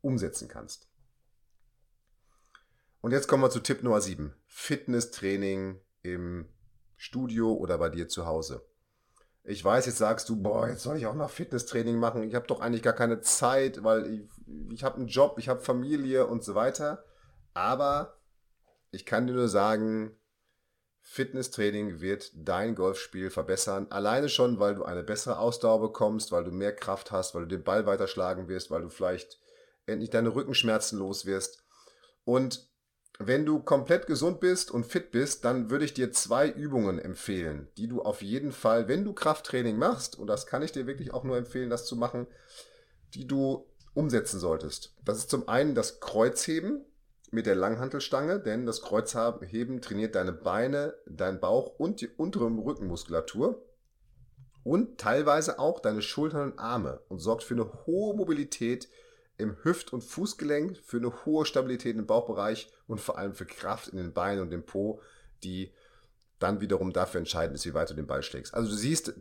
umsetzen 0.02 0.46
kannst. 0.48 0.88
Und 3.00 3.12
jetzt 3.12 3.28
kommen 3.28 3.42
wir 3.42 3.50
zu 3.50 3.60
Tipp 3.60 3.82
Nummer 3.82 4.00
7. 4.00 4.34
Fitnesstraining 4.46 5.80
im 6.02 6.46
Studio 6.96 7.54
oder 7.54 7.78
bei 7.78 7.88
dir 7.88 8.08
zu 8.08 8.26
Hause. 8.26 8.66
Ich 9.44 9.64
weiß, 9.64 9.86
jetzt 9.86 9.96
sagst 9.96 10.28
du, 10.28 10.36
boah, 10.42 10.68
jetzt 10.68 10.82
soll 10.82 10.98
ich 10.98 11.06
auch 11.06 11.14
noch 11.14 11.30
Fitnesstraining 11.30 11.96
machen. 11.96 12.22
Ich 12.22 12.34
habe 12.34 12.46
doch 12.46 12.60
eigentlich 12.60 12.82
gar 12.82 12.92
keine 12.92 13.22
Zeit, 13.22 13.82
weil 13.82 14.06
ich, 14.12 14.28
ich 14.70 14.84
habe 14.84 14.96
einen 14.96 15.06
Job, 15.06 15.38
ich 15.38 15.48
habe 15.48 15.60
Familie 15.60 16.26
und 16.26 16.44
so 16.44 16.54
weiter. 16.54 17.02
Aber 17.54 18.17
ich 18.90 19.06
kann 19.06 19.26
dir 19.26 19.34
nur 19.34 19.48
sagen, 19.48 20.16
Fitnesstraining 21.02 22.00
wird 22.00 22.32
dein 22.34 22.74
Golfspiel 22.74 23.30
verbessern. 23.30 23.86
Alleine 23.90 24.28
schon, 24.28 24.58
weil 24.58 24.74
du 24.74 24.84
eine 24.84 25.02
bessere 25.02 25.38
Ausdauer 25.38 25.80
bekommst, 25.80 26.32
weil 26.32 26.44
du 26.44 26.50
mehr 26.50 26.74
Kraft 26.74 27.10
hast, 27.10 27.34
weil 27.34 27.42
du 27.42 27.48
den 27.48 27.64
Ball 27.64 27.86
weiterschlagen 27.86 28.48
wirst, 28.48 28.70
weil 28.70 28.82
du 28.82 28.90
vielleicht 28.90 29.40
endlich 29.86 30.10
deine 30.10 30.34
Rückenschmerzen 30.34 30.98
los 30.98 31.24
wirst. 31.24 31.64
Und 32.24 32.68
wenn 33.18 33.46
du 33.46 33.60
komplett 33.60 34.06
gesund 34.06 34.38
bist 34.38 34.70
und 34.70 34.86
fit 34.86 35.10
bist, 35.10 35.44
dann 35.44 35.70
würde 35.70 35.86
ich 35.86 35.94
dir 35.94 36.12
zwei 36.12 36.48
Übungen 36.48 36.98
empfehlen, 36.98 37.68
die 37.76 37.88
du 37.88 38.02
auf 38.02 38.22
jeden 38.22 38.52
Fall, 38.52 38.86
wenn 38.86 39.04
du 39.04 39.12
Krafttraining 39.12 39.76
machst, 39.76 40.16
und 40.16 40.28
das 40.28 40.46
kann 40.46 40.62
ich 40.62 40.72
dir 40.72 40.86
wirklich 40.86 41.12
auch 41.12 41.24
nur 41.24 41.36
empfehlen, 41.36 41.70
das 41.70 41.86
zu 41.86 41.96
machen, 41.96 42.26
die 43.14 43.26
du 43.26 43.66
umsetzen 43.94 44.38
solltest. 44.38 44.94
Das 45.04 45.18
ist 45.18 45.30
zum 45.30 45.48
einen 45.48 45.74
das 45.74 46.00
Kreuzheben 46.00 46.84
mit 47.30 47.46
der 47.46 47.54
Langhantelstange, 47.54 48.40
denn 48.40 48.66
das 48.66 48.82
Kreuzheben 48.82 49.80
trainiert 49.80 50.14
deine 50.14 50.32
Beine, 50.32 50.94
deinen 51.06 51.40
Bauch 51.40 51.78
und 51.78 52.00
die 52.00 52.08
untere 52.08 52.46
Rückenmuskulatur 52.46 53.64
und 54.64 54.98
teilweise 54.98 55.58
auch 55.58 55.80
deine 55.80 56.02
Schultern 56.02 56.52
und 56.52 56.58
Arme 56.58 57.00
und 57.08 57.18
sorgt 57.18 57.42
für 57.42 57.54
eine 57.54 57.86
hohe 57.86 58.14
Mobilität 58.14 58.88
im 59.36 59.56
Hüft- 59.62 59.92
und 59.92 60.02
Fußgelenk, 60.02 60.78
für 60.78 60.98
eine 60.98 61.24
hohe 61.24 61.46
Stabilität 61.46 61.96
im 61.96 62.06
Bauchbereich 62.06 62.70
und 62.86 63.00
vor 63.00 63.18
allem 63.18 63.34
für 63.34 63.46
Kraft 63.46 63.88
in 63.88 63.96
den 63.96 64.12
Beinen 64.12 64.42
und 64.42 64.50
dem 64.50 64.64
Po, 64.64 65.00
die 65.44 65.72
dann 66.38 66.60
wiederum 66.60 66.92
dafür 66.92 67.18
entscheidend 67.18 67.56
ist, 67.56 67.66
wie 67.66 67.74
weit 67.74 67.90
du 67.90 67.94
den 67.94 68.06
Ball 68.06 68.22
schlägst. 68.22 68.54
Also 68.54 68.68
du 68.70 68.76
siehst, 68.76 69.14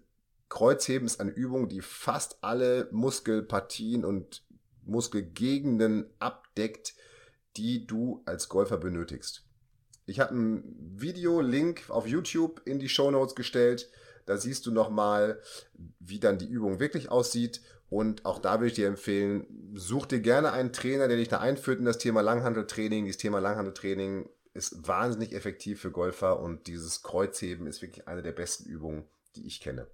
Kreuzheben 0.50 1.06
ist 1.06 1.20
eine 1.20 1.32
Übung, 1.32 1.70
die 1.70 1.82
fast 1.82 2.38
alle 2.41 2.88
Muskelpartien 2.91 4.06
und 4.06 4.43
Muskelgegenden 4.86 6.10
abdeckt, 6.20 6.96
die 7.58 7.88
du 7.88 8.22
als 8.26 8.50
Golfer 8.50 8.78
benötigst. 8.78 9.43
Ich 10.06 10.20
habe 10.20 10.36
ein 10.36 10.63
Video-Link 10.96 11.89
auf 11.89 12.08
YouTube 12.08 12.62
in 12.65 12.80
die 12.80 12.89
Show 12.89 13.12
Notes 13.12 13.36
gestellt. 13.36 13.89
Da 14.26 14.38
siehst 14.38 14.65
du 14.65 14.72
nochmal, 14.72 15.41
wie 16.00 16.20
dann 16.20 16.38
die 16.38 16.48
Übung 16.48 16.80
wirklich 16.80 17.10
aussieht. 17.10 17.62
Und 17.89 18.26
auch 18.26 18.39
da 18.39 18.56
würde 18.56 18.67
ich 18.67 18.74
dir 18.74 18.88
empfehlen, 18.88 19.72
such 19.74 20.06
dir 20.06 20.20
gerne 20.20 20.52
einen 20.52 20.74
Trainer, 20.74 21.08
der 21.08 21.17
dich 21.17 21.30
da 21.30 21.39
einführt 21.39 21.80
in 21.80 21.86
das 21.86 21.98
Thema 21.98 22.22
Langhandeltraining. 22.22 23.08
Das 23.08 23.17
Thema 23.17 23.39
Langhandeltraining 23.39 24.30
ist 24.54 24.88
wahnsinnig 24.88 25.34
effektiv 25.34 25.82
für 25.82 25.91
Golfer 25.91 26.39
und 26.39 26.67
dieses 26.67 27.04
Kreuzheben 27.04 27.67
ist 27.67 27.82
wirklich 27.82 28.08
eine 28.08 28.22
der 28.22 28.34
besten 28.34 28.65
Übungen, 28.65 29.06
die 29.36 29.46
ich 29.46 29.62
kenne. 29.62 29.88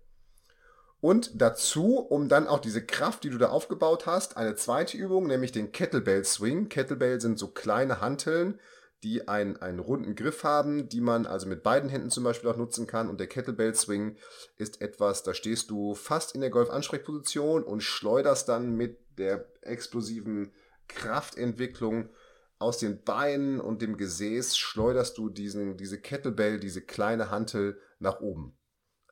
Und 1.04 1.42
dazu, 1.42 1.98
um 1.98 2.30
dann 2.30 2.48
auch 2.48 2.60
diese 2.60 2.82
Kraft, 2.82 3.26
die 3.26 3.30
du 3.30 3.38
da 3.38 3.50
aufgebaut 3.50 4.06
hast, 4.06 4.38
eine 4.38 4.56
zweite 4.56 4.96
Übung, 4.96 5.28
nämlich 5.28 5.52
den 5.52 5.74
Kettlebell 5.74 6.24
Swing. 6.24 6.70
Kettlebell 6.70 7.20
sind 7.20 7.38
so 7.38 7.50
kleine 7.50 8.00
Hanteln, 8.00 8.58
die 9.04 9.28
einen, 9.28 9.58
einen 9.58 9.80
runden 9.80 10.16
Griff 10.16 10.46
haben, 10.46 10.88
die 10.88 11.02
man 11.02 11.26
also 11.26 11.46
mit 11.46 11.62
beiden 11.62 11.90
Händen 11.90 12.10
zum 12.10 12.24
Beispiel 12.24 12.50
auch 12.50 12.56
nutzen 12.56 12.88
kann. 12.88 13.10
Und 13.10 13.20
der 13.20 13.28
Kettlebell 13.28 13.76
Swing 13.76 14.16
ist 14.56 14.80
etwas, 14.80 15.24
da 15.24 15.34
stehst 15.34 15.70
du 15.70 15.94
fast 15.94 16.36
in 16.36 16.40
der 16.40 16.52
Golf-Ansprechposition 16.52 17.64
und 17.64 17.84
schleuderst 17.84 18.48
dann 18.48 18.72
mit 18.72 18.98
der 19.18 19.46
explosiven 19.60 20.54
Kraftentwicklung 20.88 22.12
aus 22.60 22.78
den 22.78 23.04
Beinen 23.04 23.60
und 23.60 23.82
dem 23.82 23.98
Gesäß, 23.98 24.58
schleuderst 24.58 25.18
du 25.18 25.28
diesen, 25.28 25.76
diese 25.76 26.00
Kettlebell, 26.00 26.62
diese 26.62 26.82
kleine 26.82 27.30
Hantel 27.30 27.78
nach 28.00 28.22
oben. 28.22 28.58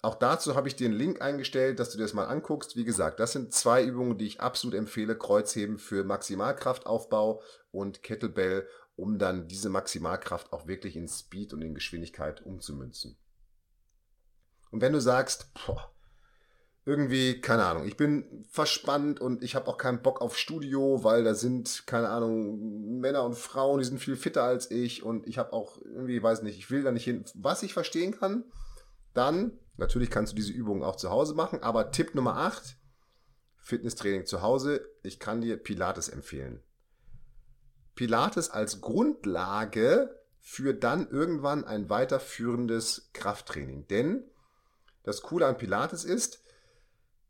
Auch 0.03 0.15
dazu 0.15 0.55
habe 0.55 0.67
ich 0.67 0.75
dir 0.75 0.87
einen 0.87 0.97
Link 0.97 1.21
eingestellt, 1.21 1.79
dass 1.79 1.91
du 1.91 1.97
dir 1.97 2.03
das 2.03 2.13
mal 2.13 2.25
anguckst. 2.25 2.75
Wie 2.75 2.85
gesagt, 2.85 3.19
das 3.19 3.33
sind 3.33 3.53
zwei 3.53 3.83
Übungen, 3.83 4.17
die 4.17 4.25
ich 4.25 4.41
absolut 4.41 4.75
empfehle. 4.75 5.15
Kreuzheben 5.15 5.77
für 5.77 6.03
Maximalkraftaufbau 6.03 7.41
und 7.71 8.01
Kettlebell, 8.01 8.67
um 8.95 9.19
dann 9.19 9.47
diese 9.47 9.69
Maximalkraft 9.69 10.53
auch 10.53 10.67
wirklich 10.67 10.95
in 10.95 11.07
Speed 11.07 11.53
und 11.53 11.61
in 11.61 11.75
Geschwindigkeit 11.75 12.41
umzumünzen. 12.41 13.17
Und 14.71 14.81
wenn 14.81 14.93
du 14.93 15.01
sagst, 15.01 15.53
boah, 15.53 15.91
irgendwie, 16.83 17.39
keine 17.39 17.65
Ahnung, 17.65 17.85
ich 17.85 17.95
bin 17.95 18.45
verspannt 18.49 19.21
und 19.21 19.43
ich 19.43 19.53
habe 19.53 19.67
auch 19.67 19.77
keinen 19.77 20.01
Bock 20.01 20.19
auf 20.19 20.35
Studio, 20.35 21.03
weil 21.03 21.23
da 21.23 21.35
sind, 21.35 21.83
keine 21.85 22.09
Ahnung, 22.09 22.99
Männer 22.99 23.23
und 23.23 23.35
Frauen, 23.35 23.79
die 23.79 23.85
sind 23.85 23.99
viel 23.99 24.15
fitter 24.15 24.43
als 24.43 24.71
ich 24.71 25.03
und 25.03 25.27
ich 25.27 25.37
habe 25.37 25.53
auch 25.53 25.79
irgendwie, 25.83 26.23
weiß 26.23 26.41
nicht, 26.41 26.57
ich 26.57 26.71
will 26.71 26.81
da 26.81 26.91
nicht 26.91 27.03
hin. 27.03 27.23
Was 27.35 27.61
ich 27.61 27.73
verstehen 27.73 28.17
kann, 28.17 28.45
dann 29.13 29.59
Natürlich 29.81 30.11
kannst 30.11 30.33
du 30.33 30.35
diese 30.35 30.53
Übungen 30.53 30.83
auch 30.83 30.95
zu 30.95 31.09
Hause 31.09 31.33
machen, 31.33 31.63
aber 31.63 31.89
Tipp 31.89 32.13
Nummer 32.13 32.37
8, 32.37 32.77
Fitnesstraining 33.57 34.27
zu 34.27 34.43
Hause. 34.43 34.87
Ich 35.01 35.19
kann 35.19 35.41
dir 35.41 35.57
Pilates 35.57 36.07
empfehlen. 36.07 36.61
Pilates 37.95 38.51
als 38.51 38.79
Grundlage 38.79 40.21
für 40.39 40.75
dann 40.75 41.09
irgendwann 41.09 41.65
ein 41.65 41.89
weiterführendes 41.89 43.09
Krafttraining. 43.13 43.87
Denn 43.87 44.23
das 45.01 45.23
Coole 45.23 45.47
an 45.47 45.57
Pilates 45.57 46.03
ist, 46.03 46.43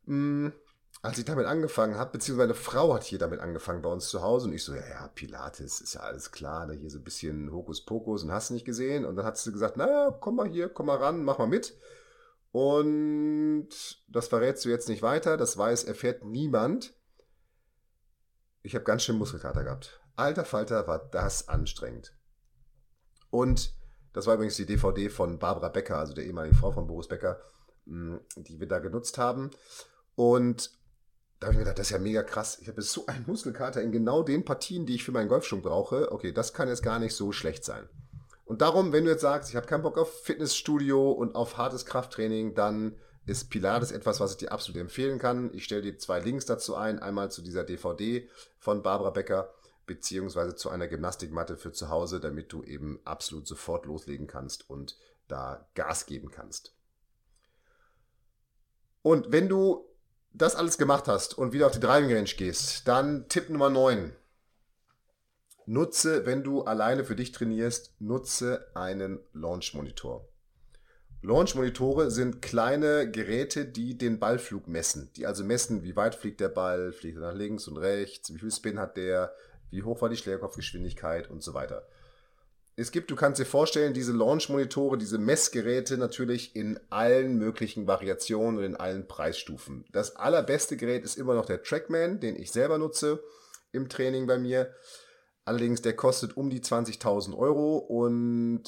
mh, 0.04 0.50
hm, 0.50 0.52
als 1.02 1.18
ich 1.18 1.24
damit 1.24 1.46
angefangen 1.46 1.96
habe, 1.96 2.12
beziehungsweise 2.12 2.52
eine 2.52 2.54
Frau 2.54 2.94
hat 2.94 3.02
hier 3.02 3.18
damit 3.18 3.40
angefangen 3.40 3.82
bei 3.82 3.90
uns 3.90 4.08
zu 4.08 4.22
Hause 4.22 4.46
und 4.46 4.54
ich 4.54 4.62
so, 4.62 4.72
ja, 4.72 4.88
ja, 4.88 5.08
Pilates 5.08 5.80
ist 5.80 5.94
ja 5.94 6.00
alles 6.00 6.30
klar, 6.30 6.68
da 6.68 6.74
hier 6.74 6.90
so 6.90 6.98
ein 6.98 7.04
bisschen 7.04 7.50
Hokuspokus 7.50 8.22
und 8.22 8.30
hast 8.30 8.50
nicht 8.50 8.64
gesehen. 8.64 9.04
Und 9.04 9.16
dann 9.16 9.26
hat 9.26 9.36
sie 9.36 9.50
gesagt, 9.50 9.76
naja, 9.76 10.16
komm 10.20 10.36
mal 10.36 10.48
hier, 10.48 10.68
komm 10.68 10.86
mal 10.86 10.98
ran, 10.98 11.24
mach 11.24 11.38
mal 11.38 11.48
mit. 11.48 11.76
Und 12.52 13.68
das 14.06 14.28
verrätst 14.28 14.64
du 14.64 14.68
jetzt 14.68 14.88
nicht 14.88 15.02
weiter, 15.02 15.36
das 15.36 15.58
weiß, 15.58 15.84
erfährt 15.84 16.24
niemand. 16.24 16.94
Ich 18.62 18.76
habe 18.76 18.84
ganz 18.84 19.02
schön 19.02 19.18
Muskelkater 19.18 19.64
gehabt. 19.64 20.00
Alter 20.14 20.44
Falter, 20.44 20.86
war 20.86 21.00
das 21.10 21.48
anstrengend. 21.48 22.14
Und 23.30 23.74
das 24.12 24.26
war 24.26 24.34
übrigens 24.34 24.56
die 24.56 24.66
DVD 24.66 25.08
von 25.08 25.40
Barbara 25.40 25.70
Becker, 25.70 25.98
also 25.98 26.14
der 26.14 26.26
ehemaligen 26.26 26.54
Frau 26.54 26.70
von 26.70 26.86
Boris 26.86 27.08
Becker, 27.08 27.40
mm, 27.86 28.18
die 28.36 28.60
wir 28.60 28.68
da 28.68 28.78
genutzt 28.78 29.18
haben. 29.18 29.50
Und 30.14 30.70
da 31.42 31.48
habe 31.48 31.54
ich 31.54 31.58
mir 31.58 31.64
gedacht, 31.64 31.80
das 31.80 31.88
ist 31.88 31.90
ja 31.90 31.98
mega 31.98 32.22
krass. 32.22 32.58
Ich 32.60 32.68
habe 32.68 32.80
so 32.82 33.06
einen 33.06 33.24
Muskelkater 33.26 33.82
in 33.82 33.90
genau 33.90 34.22
den 34.22 34.44
Partien, 34.44 34.86
die 34.86 34.94
ich 34.94 35.02
für 35.02 35.10
meinen 35.10 35.28
Golfschwung 35.28 35.60
brauche. 35.60 36.12
Okay, 36.12 36.30
das 36.30 36.54
kann 36.54 36.68
jetzt 36.68 36.84
gar 36.84 37.00
nicht 37.00 37.16
so 37.16 37.32
schlecht 37.32 37.64
sein. 37.64 37.88
Und 38.44 38.62
darum, 38.62 38.92
wenn 38.92 39.04
du 39.04 39.10
jetzt 39.10 39.22
sagst, 39.22 39.50
ich 39.50 39.56
habe 39.56 39.66
keinen 39.66 39.82
Bock 39.82 39.98
auf 39.98 40.22
Fitnessstudio 40.22 41.10
und 41.10 41.34
auf 41.34 41.56
hartes 41.56 41.84
Krafttraining, 41.84 42.54
dann 42.54 42.94
ist 43.26 43.50
Pilates 43.50 43.90
etwas, 43.90 44.20
was 44.20 44.32
ich 44.32 44.36
dir 44.36 44.52
absolut 44.52 44.80
empfehlen 44.80 45.18
kann. 45.18 45.52
Ich 45.52 45.64
stelle 45.64 45.82
dir 45.82 45.98
zwei 45.98 46.20
Links 46.20 46.46
dazu 46.46 46.76
ein. 46.76 47.00
Einmal 47.00 47.32
zu 47.32 47.42
dieser 47.42 47.64
DVD 47.64 48.28
von 48.60 48.84
Barbara 48.84 49.10
Becker, 49.10 49.52
beziehungsweise 49.86 50.54
zu 50.54 50.70
einer 50.70 50.86
Gymnastikmatte 50.86 51.56
für 51.56 51.72
zu 51.72 51.88
Hause, 51.88 52.20
damit 52.20 52.52
du 52.52 52.62
eben 52.62 53.00
absolut 53.04 53.48
sofort 53.48 53.84
loslegen 53.86 54.28
kannst 54.28 54.70
und 54.70 54.96
da 55.26 55.68
Gas 55.74 56.06
geben 56.06 56.30
kannst. 56.30 56.72
Und 59.02 59.32
wenn 59.32 59.48
du 59.48 59.91
das 60.34 60.54
alles 60.54 60.78
gemacht 60.78 61.08
hast 61.08 61.36
und 61.36 61.52
wieder 61.52 61.66
auf 61.66 61.72
die 61.72 61.80
Driving 61.80 62.12
Range 62.12 62.30
gehst, 62.36 62.88
dann 62.88 63.28
Tipp 63.28 63.50
Nummer 63.50 63.70
9. 63.70 64.12
Nutze, 65.66 66.26
wenn 66.26 66.42
du 66.42 66.62
alleine 66.62 67.04
für 67.04 67.14
dich 67.14 67.32
trainierst, 67.32 67.94
nutze 68.00 68.66
einen 68.74 69.20
Launch-Monitor. 69.32 70.28
Launch-Monitore 71.22 72.10
sind 72.10 72.42
kleine 72.42 73.08
Geräte, 73.08 73.64
die 73.64 73.96
den 73.96 74.18
Ballflug 74.18 74.66
messen. 74.66 75.10
Die 75.14 75.24
also 75.24 75.44
messen, 75.44 75.84
wie 75.84 75.94
weit 75.94 76.16
fliegt 76.16 76.40
der 76.40 76.48
Ball, 76.48 76.92
fliegt 76.92 77.16
er 77.16 77.22
nach 77.22 77.34
links 77.34 77.68
und 77.68 77.76
rechts, 77.76 78.34
wie 78.34 78.38
viel 78.38 78.50
Spin 78.50 78.80
hat 78.80 78.96
der, 78.96 79.32
wie 79.70 79.84
hoch 79.84 80.02
war 80.02 80.08
die 80.08 80.16
Schlägerkopfgeschwindigkeit 80.16 81.30
und 81.30 81.42
so 81.42 81.54
weiter. 81.54 81.86
Es 82.82 82.90
gibt, 82.90 83.12
du 83.12 83.16
kannst 83.16 83.38
dir 83.38 83.46
vorstellen, 83.46 83.94
diese 83.94 84.12
Launch-Monitore, 84.12 84.98
diese 84.98 85.16
Messgeräte 85.16 85.96
natürlich 85.98 86.56
in 86.56 86.80
allen 86.90 87.38
möglichen 87.38 87.86
Variationen 87.86 88.58
und 88.58 88.64
in 88.64 88.74
allen 88.74 89.06
Preisstufen. 89.06 89.84
Das 89.92 90.16
allerbeste 90.16 90.76
Gerät 90.76 91.04
ist 91.04 91.16
immer 91.16 91.34
noch 91.34 91.46
der 91.46 91.62
Trackman, 91.62 92.18
den 92.18 92.34
ich 92.34 92.50
selber 92.50 92.78
nutze 92.78 93.22
im 93.70 93.88
Training 93.88 94.26
bei 94.26 94.36
mir. 94.36 94.74
Allerdings, 95.44 95.80
der 95.82 95.94
kostet 95.94 96.36
um 96.36 96.50
die 96.50 96.60
20.000 96.60 97.36
Euro 97.36 97.76
und 97.76 98.64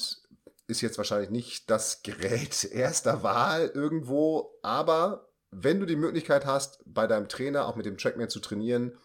ist 0.67 0.79
jetzt 0.79 0.97
wahrscheinlich 0.97 1.29
nicht 1.29 1.69
das 1.69 2.01
Gerät 2.01 2.63
erster 2.71 3.21
Wahl 3.21 3.69
irgendwo. 3.73 4.57
Aber 4.61 5.27
wenn 5.51 5.81
du 5.81 5.85
die 5.85 5.97
Möglichkeit 5.97 6.45
hast, 6.45 6.81
bei 6.85 7.05
deinem 7.05 7.27
Trainer 7.27 7.67
auch 7.67 7.75
mit 7.75 7.85
dem 7.85 7.97
Trackman 7.97 8.29
zu 8.29 8.39
trainieren, 8.39 8.97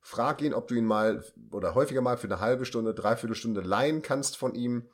frag 0.00 0.42
ihn, 0.42 0.54
ob 0.54 0.68
du 0.68 0.74
ihn 0.74 0.84
mal 0.84 1.24
oder 1.52 1.74
häufiger 1.74 2.00
mal 2.00 2.16
für 2.16 2.26
eine 2.26 2.40
halbe 2.40 2.64
Stunde, 2.64 2.94
dreiviertel 2.94 3.34
Stunde 3.34 3.60
leihen 3.60 4.02
kannst 4.02 4.36
von 4.36 4.54
ihm. 4.54 4.88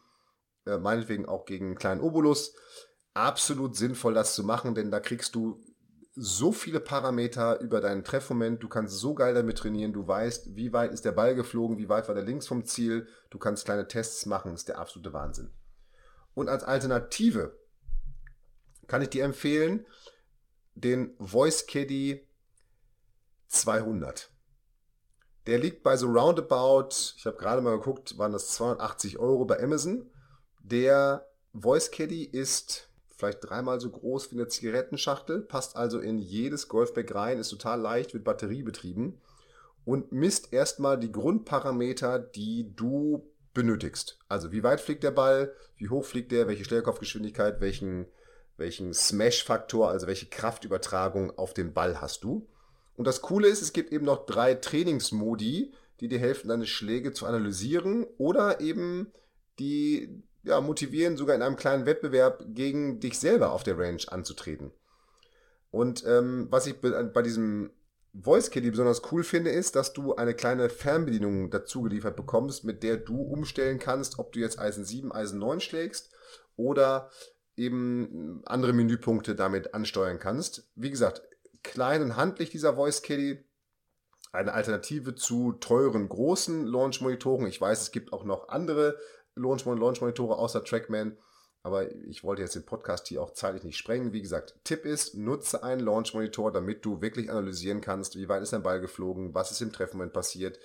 Äh, 0.66 0.78
meinetwegen 0.78 1.26
auch 1.26 1.44
gegen 1.44 1.66
einen 1.66 1.78
kleinen 1.78 2.00
Obolus. 2.00 2.54
Absolut 3.14 3.76
sinnvoll, 3.76 4.14
das 4.14 4.34
zu 4.34 4.44
machen, 4.44 4.74
denn 4.74 4.90
da 4.90 5.00
kriegst 5.00 5.34
du 5.34 5.62
so 6.18 6.50
viele 6.50 6.80
Parameter 6.80 7.60
über 7.60 7.80
deinen 7.80 8.02
Treffmoment, 8.02 8.62
du 8.62 8.68
kannst 8.68 8.98
so 8.98 9.14
geil 9.14 9.34
damit 9.34 9.58
trainieren, 9.58 9.92
du 9.92 10.06
weißt, 10.06 10.56
wie 10.56 10.72
weit 10.72 10.92
ist 10.92 11.04
der 11.04 11.12
Ball 11.12 11.34
geflogen, 11.34 11.76
wie 11.76 11.90
weit 11.90 12.08
war 12.08 12.14
der 12.14 12.24
links 12.24 12.46
vom 12.46 12.64
Ziel, 12.64 13.06
du 13.28 13.38
kannst 13.38 13.66
kleine 13.66 13.86
Tests 13.86 14.24
machen, 14.24 14.54
ist 14.54 14.68
der 14.68 14.78
absolute 14.78 15.12
Wahnsinn. 15.12 15.52
Und 16.34 16.48
als 16.48 16.64
Alternative 16.64 17.58
kann 18.86 19.02
ich 19.02 19.10
dir 19.10 19.24
empfehlen, 19.24 19.86
den 20.74 21.14
Voice 21.18 21.66
Caddy 21.66 22.26
200. 23.48 24.30
Der 25.46 25.58
liegt 25.58 25.82
bei 25.82 25.96
so 25.96 26.08
roundabout, 26.08 26.88
ich 27.16 27.24
habe 27.24 27.36
gerade 27.36 27.62
mal 27.62 27.78
geguckt, 27.78 28.18
waren 28.18 28.32
das 28.32 28.48
280 28.54 29.18
Euro 29.18 29.44
bei 29.44 29.62
Amazon. 29.62 30.10
Der 30.62 31.28
Voice 31.54 31.90
Caddy 31.90 32.24
ist 32.24 32.88
vielleicht 33.16 33.38
dreimal 33.42 33.80
so 33.80 33.90
groß 33.90 34.32
wie 34.32 34.36
eine 34.36 34.48
Zigarettenschachtel, 34.48 35.40
passt 35.40 35.76
also 35.76 36.00
in 36.00 36.18
jedes 36.18 36.68
Golfbag 36.68 37.14
rein, 37.14 37.38
ist 37.38 37.50
total 37.50 37.80
leicht, 37.80 38.12
wird 38.12 38.24
batteriebetrieben 38.24 39.20
und 39.84 40.12
misst 40.12 40.52
erstmal 40.52 40.98
die 40.98 41.12
Grundparameter, 41.12 42.18
die 42.18 42.74
du 42.74 43.30
benötigst. 43.54 44.18
Also 44.28 44.52
wie 44.52 44.64
weit 44.64 44.80
fliegt 44.80 45.04
der 45.04 45.12
Ball, 45.12 45.54
wie 45.76 45.88
hoch 45.88 46.04
fliegt 46.04 46.32
der, 46.32 46.48
welche 46.48 46.64
Stellkopfgeschwindigkeit, 46.64 47.60
welchen, 47.60 48.06
welchen 48.56 48.92
Smash-Faktor, 48.92 49.88
also 49.88 50.08
welche 50.08 50.26
Kraftübertragung 50.26 51.38
auf 51.38 51.54
den 51.54 51.72
Ball 51.72 52.00
hast 52.00 52.24
du. 52.24 52.48
Und 52.96 53.06
das 53.06 53.22
Coole 53.22 53.48
ist, 53.48 53.62
es 53.62 53.72
gibt 53.72 53.92
eben 53.92 54.04
noch 54.04 54.26
drei 54.26 54.54
Trainingsmodi, 54.54 55.72
die 56.00 56.08
dir 56.08 56.18
helfen, 56.18 56.48
deine 56.48 56.66
Schläge 56.66 57.12
zu 57.12 57.26
analysieren 57.26 58.06
oder 58.18 58.60
eben 58.60 59.12
die 59.58 60.22
ja, 60.42 60.60
motivieren, 60.60 61.16
sogar 61.16 61.34
in 61.34 61.42
einem 61.42 61.56
kleinen 61.56 61.86
Wettbewerb 61.86 62.44
gegen 62.48 63.00
dich 63.00 63.18
selber 63.18 63.52
auf 63.52 63.62
der 63.62 63.78
Range 63.78 64.02
anzutreten. 64.08 64.70
Und 65.70 66.04
ähm, 66.06 66.46
was 66.50 66.66
ich 66.66 66.80
bei 66.80 67.22
diesem 67.22 67.70
Voice 68.18 68.50
Caddy 68.50 68.70
besonders 68.70 69.02
cool 69.12 69.24
finde, 69.24 69.50
ist, 69.50 69.76
dass 69.76 69.92
du 69.92 70.14
eine 70.14 70.34
kleine 70.34 70.70
Fernbedienung 70.70 71.50
dazu 71.50 71.82
geliefert 71.82 72.16
bekommst, 72.16 72.64
mit 72.64 72.82
der 72.82 72.96
du 72.96 73.20
umstellen 73.20 73.78
kannst, 73.78 74.18
ob 74.18 74.32
du 74.32 74.38
jetzt 74.38 74.58
Eisen 74.58 74.84
7, 74.84 75.12
Eisen 75.12 75.38
9 75.38 75.60
schlägst 75.60 76.10
oder 76.56 77.10
eben 77.56 78.42
andere 78.46 78.72
Menüpunkte 78.72 79.34
damit 79.34 79.74
ansteuern 79.74 80.18
kannst. 80.18 80.68
Wie 80.76 80.90
gesagt, 80.90 81.22
klein 81.66 82.02
und 82.02 82.16
handlich 82.16 82.50
dieser 82.50 82.74
Voice 82.74 83.02
Caddy. 83.02 83.44
Eine 84.32 84.52
Alternative 84.52 85.14
zu 85.14 85.52
teuren 85.52 86.08
großen 86.08 86.66
Launch-Monitoren. 86.66 87.46
Ich 87.46 87.60
weiß, 87.60 87.82
es 87.82 87.90
gibt 87.90 88.12
auch 88.12 88.24
noch 88.24 88.48
andere 88.48 88.98
Launch-Monitore 89.34 90.36
außer 90.36 90.64
Trackman. 90.64 91.16
Aber 91.62 91.90
ich 91.90 92.22
wollte 92.22 92.42
jetzt 92.42 92.54
den 92.54 92.66
Podcast 92.66 93.08
hier 93.08 93.22
auch 93.22 93.32
zeitlich 93.32 93.64
nicht 93.64 93.76
sprengen. 93.76 94.12
Wie 94.12 94.22
gesagt, 94.22 94.54
Tipp 94.64 94.84
ist, 94.84 95.14
nutze 95.14 95.62
einen 95.62 95.80
Launch-Monitor, 95.80 96.52
damit 96.52 96.84
du 96.84 97.00
wirklich 97.00 97.30
analysieren 97.30 97.80
kannst, 97.80 98.16
wie 98.16 98.28
weit 98.28 98.42
ist 98.42 98.52
dein 98.52 98.62
Ball 98.62 98.80
geflogen, 98.80 99.34
was 99.34 99.50
ist 99.50 99.62
im 99.62 99.72
Treffmoment 99.72 100.12
passiert 100.12 100.58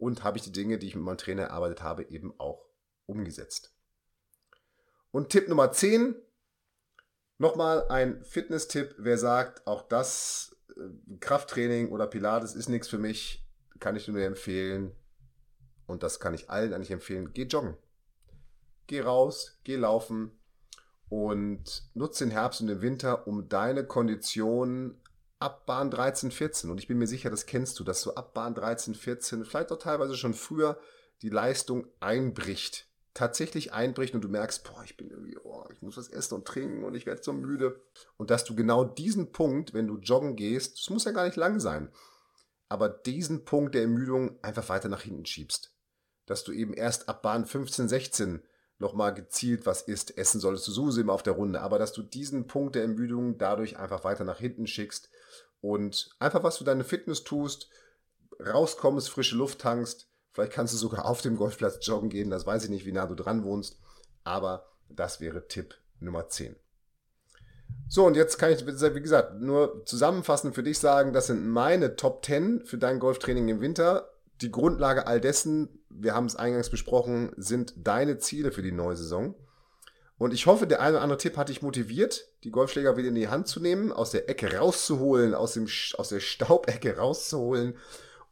und 0.00 0.24
habe 0.24 0.38
ich 0.38 0.44
die 0.44 0.52
Dinge, 0.52 0.78
die 0.78 0.86
ich 0.86 0.94
mit 0.94 1.04
meinem 1.04 1.18
Trainer 1.18 1.42
erarbeitet 1.42 1.82
habe, 1.82 2.04
eben 2.04 2.32
auch 2.38 2.64
umgesetzt. 3.06 3.74
Und 5.10 5.28
Tipp 5.28 5.48
Nummer 5.48 5.72
10, 5.72 6.14
nochmal 7.40 7.88
ein 7.88 8.22
Fitness-Tipp, 8.24 8.94
wer 8.98 9.18
sagt, 9.18 9.66
auch 9.66 9.82
das 9.82 10.56
äh, 10.76 11.16
Krafttraining 11.18 11.90
oder 11.90 12.06
Pilates 12.06 12.54
ist 12.54 12.68
nichts 12.68 12.88
für 12.88 12.98
mich, 12.98 13.44
kann 13.78 13.96
ich 13.96 14.06
nur 14.08 14.20
empfehlen. 14.20 14.92
Und 15.86 16.02
das 16.02 16.20
kann 16.20 16.34
ich 16.34 16.50
allen 16.50 16.72
eigentlich 16.72 16.92
empfehlen. 16.92 17.32
Geh 17.32 17.44
joggen 17.44 17.76
geh 18.90 19.02
raus, 19.02 19.56
geh 19.62 19.76
laufen 19.76 20.32
und 21.08 21.84
nutze 21.94 22.24
den 22.24 22.32
Herbst 22.32 22.60
und 22.60 22.66
den 22.66 22.82
Winter, 22.82 23.28
um 23.28 23.48
deine 23.48 23.86
Kondition 23.86 25.00
ab 25.38 25.64
Bahn 25.64 25.92
13, 25.92 26.32
14, 26.32 26.70
und 26.70 26.78
ich 26.78 26.88
bin 26.88 26.98
mir 26.98 27.06
sicher, 27.06 27.30
das 27.30 27.46
kennst 27.46 27.78
du, 27.78 27.84
dass 27.84 28.02
so 28.02 28.16
ab 28.16 28.34
Bahn 28.34 28.54
13, 28.54 28.96
14, 28.96 29.44
vielleicht 29.44 29.70
auch 29.70 29.78
teilweise 29.78 30.16
schon 30.16 30.34
früher, 30.34 30.78
die 31.22 31.28
Leistung 31.28 31.86
einbricht. 32.00 32.89
Tatsächlich 33.12 33.72
einbricht 33.72 34.14
und 34.14 34.22
du 34.22 34.28
merkst, 34.28 34.64
boah, 34.64 34.82
ich 34.84 34.96
bin 34.96 35.10
irgendwie, 35.10 35.36
oh, 35.42 35.64
ich 35.72 35.82
muss 35.82 35.96
was 35.96 36.08
essen 36.08 36.34
und 36.34 36.46
trinken 36.46 36.84
und 36.84 36.94
ich 36.94 37.06
werde 37.06 37.22
so 37.22 37.32
müde. 37.32 37.80
Und 38.16 38.30
dass 38.30 38.44
du 38.44 38.54
genau 38.54 38.84
diesen 38.84 39.32
Punkt, 39.32 39.74
wenn 39.74 39.88
du 39.88 39.98
joggen 39.98 40.36
gehst, 40.36 40.78
das 40.78 40.90
muss 40.90 41.04
ja 41.04 41.10
gar 41.10 41.24
nicht 41.24 41.36
lang 41.36 41.58
sein, 41.58 41.90
aber 42.68 42.88
diesen 42.88 43.44
Punkt 43.44 43.74
der 43.74 43.82
Ermüdung 43.82 44.38
einfach 44.42 44.68
weiter 44.68 44.88
nach 44.88 45.02
hinten 45.02 45.26
schiebst. 45.26 45.74
Dass 46.26 46.44
du 46.44 46.52
eben 46.52 46.72
erst 46.72 47.08
ab 47.08 47.22
Bahn 47.22 47.44
15, 47.44 47.88
16 47.88 48.42
nochmal 48.80 49.14
gezielt 49.14 49.66
was 49.66 49.82
isst. 49.82 50.16
Essen 50.16 50.40
solltest 50.40 50.66
du 50.66 50.72
sowieso 50.72 51.00
immer 51.00 51.12
auf 51.12 51.22
der 51.22 51.34
Runde, 51.34 51.60
aber 51.60 51.78
dass 51.78 51.92
du 51.92 52.02
diesen 52.02 52.46
Punkt 52.46 52.74
der 52.74 52.82
Ermüdung 52.82 53.38
dadurch 53.38 53.76
einfach 53.78 54.04
weiter 54.04 54.24
nach 54.24 54.38
hinten 54.38 54.66
schickst 54.66 55.10
und 55.60 56.10
einfach 56.18 56.42
was 56.42 56.58
für 56.58 56.64
deine 56.64 56.84
Fitness 56.84 57.22
tust, 57.22 57.68
rauskommst, 58.40 59.10
frische 59.10 59.36
Luft 59.36 59.60
tankst. 59.60 60.09
Vielleicht 60.32 60.52
kannst 60.52 60.74
du 60.74 60.78
sogar 60.78 61.06
auf 61.06 61.22
dem 61.22 61.36
Golfplatz 61.36 61.84
joggen 61.86 62.08
gehen, 62.08 62.30
das 62.30 62.46
weiß 62.46 62.64
ich 62.64 62.70
nicht, 62.70 62.86
wie 62.86 62.92
nah 62.92 63.06
du 63.06 63.14
dran 63.14 63.44
wohnst, 63.44 63.78
aber 64.24 64.66
das 64.88 65.20
wäre 65.20 65.48
Tipp 65.48 65.74
Nummer 65.98 66.28
10. 66.28 66.56
So, 67.88 68.06
und 68.06 68.16
jetzt 68.16 68.38
kann 68.38 68.52
ich, 68.52 68.64
wie 68.66 69.02
gesagt, 69.02 69.40
nur 69.40 69.84
zusammenfassend 69.84 70.54
für 70.54 70.62
dich 70.62 70.78
sagen, 70.78 71.12
das 71.12 71.26
sind 71.26 71.48
meine 71.48 71.96
Top 71.96 72.24
10 72.24 72.64
für 72.64 72.78
dein 72.78 73.00
Golftraining 73.00 73.48
im 73.48 73.60
Winter 73.60 74.08
die 74.40 74.50
Grundlage 74.50 75.06
all 75.06 75.20
dessen, 75.20 75.68
wir 75.88 76.14
haben 76.14 76.26
es 76.26 76.36
eingangs 76.36 76.70
besprochen, 76.70 77.32
sind 77.36 77.74
deine 77.76 78.18
Ziele 78.18 78.52
für 78.52 78.62
die 78.62 78.72
neue 78.72 78.96
Saison. 78.96 79.34
Und 80.18 80.34
ich 80.34 80.46
hoffe, 80.46 80.66
der 80.66 80.80
eine 80.80 80.96
oder 80.96 81.02
andere 81.02 81.18
Tipp 81.18 81.36
hat 81.36 81.48
dich 81.48 81.62
motiviert, 81.62 82.26
die 82.44 82.50
Golfschläger 82.50 82.96
wieder 82.96 83.08
in 83.08 83.14
die 83.14 83.28
Hand 83.28 83.48
zu 83.48 83.60
nehmen, 83.60 83.92
aus 83.92 84.10
der 84.10 84.28
Ecke 84.28 84.56
rauszuholen, 84.56 85.34
aus, 85.34 85.54
dem, 85.54 85.66
aus 85.96 86.08
der 86.10 86.20
Staubecke 86.20 86.96
rauszuholen 86.96 87.76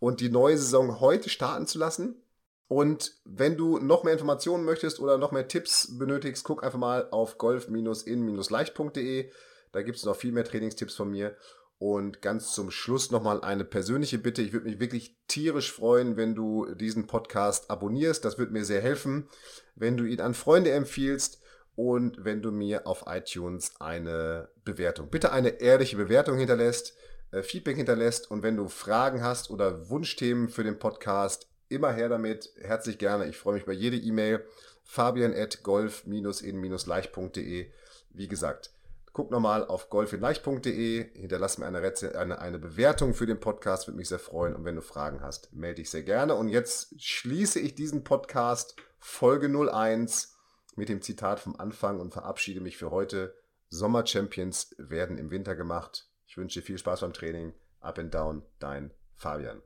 und 0.01 0.21
die 0.21 0.31
neue 0.31 0.57
Saison 0.57 1.01
heute 1.01 1.29
starten 1.29 1.67
zu 1.67 1.79
lassen. 1.79 2.23
Und 2.69 3.15
wenn 3.25 3.57
du 3.57 3.79
noch 3.79 4.05
mehr 4.05 4.13
Informationen 4.13 4.65
möchtest 4.65 5.01
oder 5.01 5.17
noch 5.17 5.33
mehr 5.33 5.49
Tipps 5.49 5.99
benötigst, 5.99 6.45
guck 6.45 6.63
einfach 6.63 6.79
mal 6.79 7.09
auf 7.11 7.39
golf-in-leicht.de. 7.39 9.31
Da 9.73 9.83
gibt 9.83 9.97
es 9.97 10.05
noch 10.05 10.17
viel 10.17 10.33
mehr 10.33 10.45
Trainingstipps 10.45 10.95
von 10.95 11.11
mir. 11.11 11.35
Und 11.79 12.23
ganz 12.23 12.53
zum 12.53 12.71
Schluss 12.71 13.11
nochmal 13.11 13.41
eine 13.41 13.65
persönliche 13.65 14.19
Bitte. 14.19 14.43
Ich 14.43 14.53
würde 14.53 14.67
mich 14.69 14.81
wirklich 14.81 15.17
tierisch 15.29 15.73
freuen, 15.73 16.17
wenn 16.17 16.35
du 16.35 16.67
diesen 16.75 17.07
Podcast 17.07 17.71
abonnierst. 17.71 18.25
Das 18.25 18.37
würde 18.37 18.53
mir 18.53 18.65
sehr 18.65 18.83
helfen, 18.83 19.29
wenn 19.77 19.97
du 19.97 20.05
ihn 20.05 20.21
an 20.21 20.35
Freunde 20.35 20.73
empfiehlst 20.73 21.41
und 21.79 22.25
wenn 22.25 22.43
du 22.43 22.51
mir 22.51 22.89
auf 22.89 23.05
iTunes 23.07 23.81
eine 23.81 24.49
Bewertung, 24.65 25.11
bitte 25.11 25.31
eine 25.31 25.61
ehrliche 25.61 25.97
Bewertung 25.97 26.37
hinterlässt, 26.37 26.97
äh, 27.31 27.43
Feedback 27.43 27.77
hinterlässt 27.77 28.31
und 28.31 28.43
wenn 28.43 28.57
du 28.57 28.69
Fragen 28.69 29.23
hast 29.23 29.51
oder 29.51 29.89
Wunschthemen 29.89 30.49
für 30.49 30.65
den 30.65 30.79
Podcast, 30.79 31.49
immer 31.69 31.93
her 31.93 32.09
damit. 32.09 32.51
Herzlich 32.61 32.99
gerne. 32.99 33.27
Ich 33.27 33.37
freue 33.37 33.55
mich 33.55 33.65
über 33.65 33.73
jede 33.73 33.97
E-Mail. 33.97 34.45
Fabian 34.85 35.35
at 35.35 35.63
golf-in-leicht.de. 35.63 37.71
Wie 38.11 38.29
gesagt, 38.29 38.71
Guck 39.19 39.33
nochmal 39.33 39.67
auf 39.67 39.91
golfinleicht.de, 39.91 41.19
hinterlass 41.19 41.59
mir 41.59 41.67
eine, 41.67 41.83
eine, 42.15 42.41
eine 42.41 42.59
Bewertung 42.61 43.15
für 43.15 43.27
den 43.27 43.41
Podcast, 43.41 43.89
würde 43.89 43.97
mich 43.97 44.09
sehr 44.09 44.21
freuen. 44.21 44.55
Und 44.55 44.65
wenn 44.65 44.77
du 44.77 44.81
Fragen 44.81 45.23
hast, 45.23 45.53
melde 45.53 45.83
dich 45.83 45.91
sehr 45.91 46.05
gerne. 46.05 46.37
Und 46.37 46.51
jetzt 46.51 46.95
schließe 47.03 47.59
ich 47.59 47.75
diesen 47.75 48.05
Podcast 48.05 48.77
Folge 49.01 49.49
01 49.49 50.37
mit 50.77 50.89
dem 50.89 51.03
Zitat 51.03 51.41
vom 51.41 51.57
Anfang 51.57 51.99
und 51.99 52.13
verabschiede 52.13 52.61
mich 52.61 52.77
für 52.77 52.93
heute. 52.93 53.35
Sommer-Champions 53.71 54.77
werden 54.79 55.19
im 55.19 55.33
Winter 55.33 55.57
gemacht. 55.57 56.08
Wünsche 56.39 56.61
dir 56.61 56.67
viel 56.67 56.79
Spaß 56.79 57.01
beim 57.01 57.13
Training. 57.13 57.53
Up 57.81 57.99
and 57.99 58.15
down, 58.15 58.43
dein 58.59 58.93
Fabian. 59.17 59.61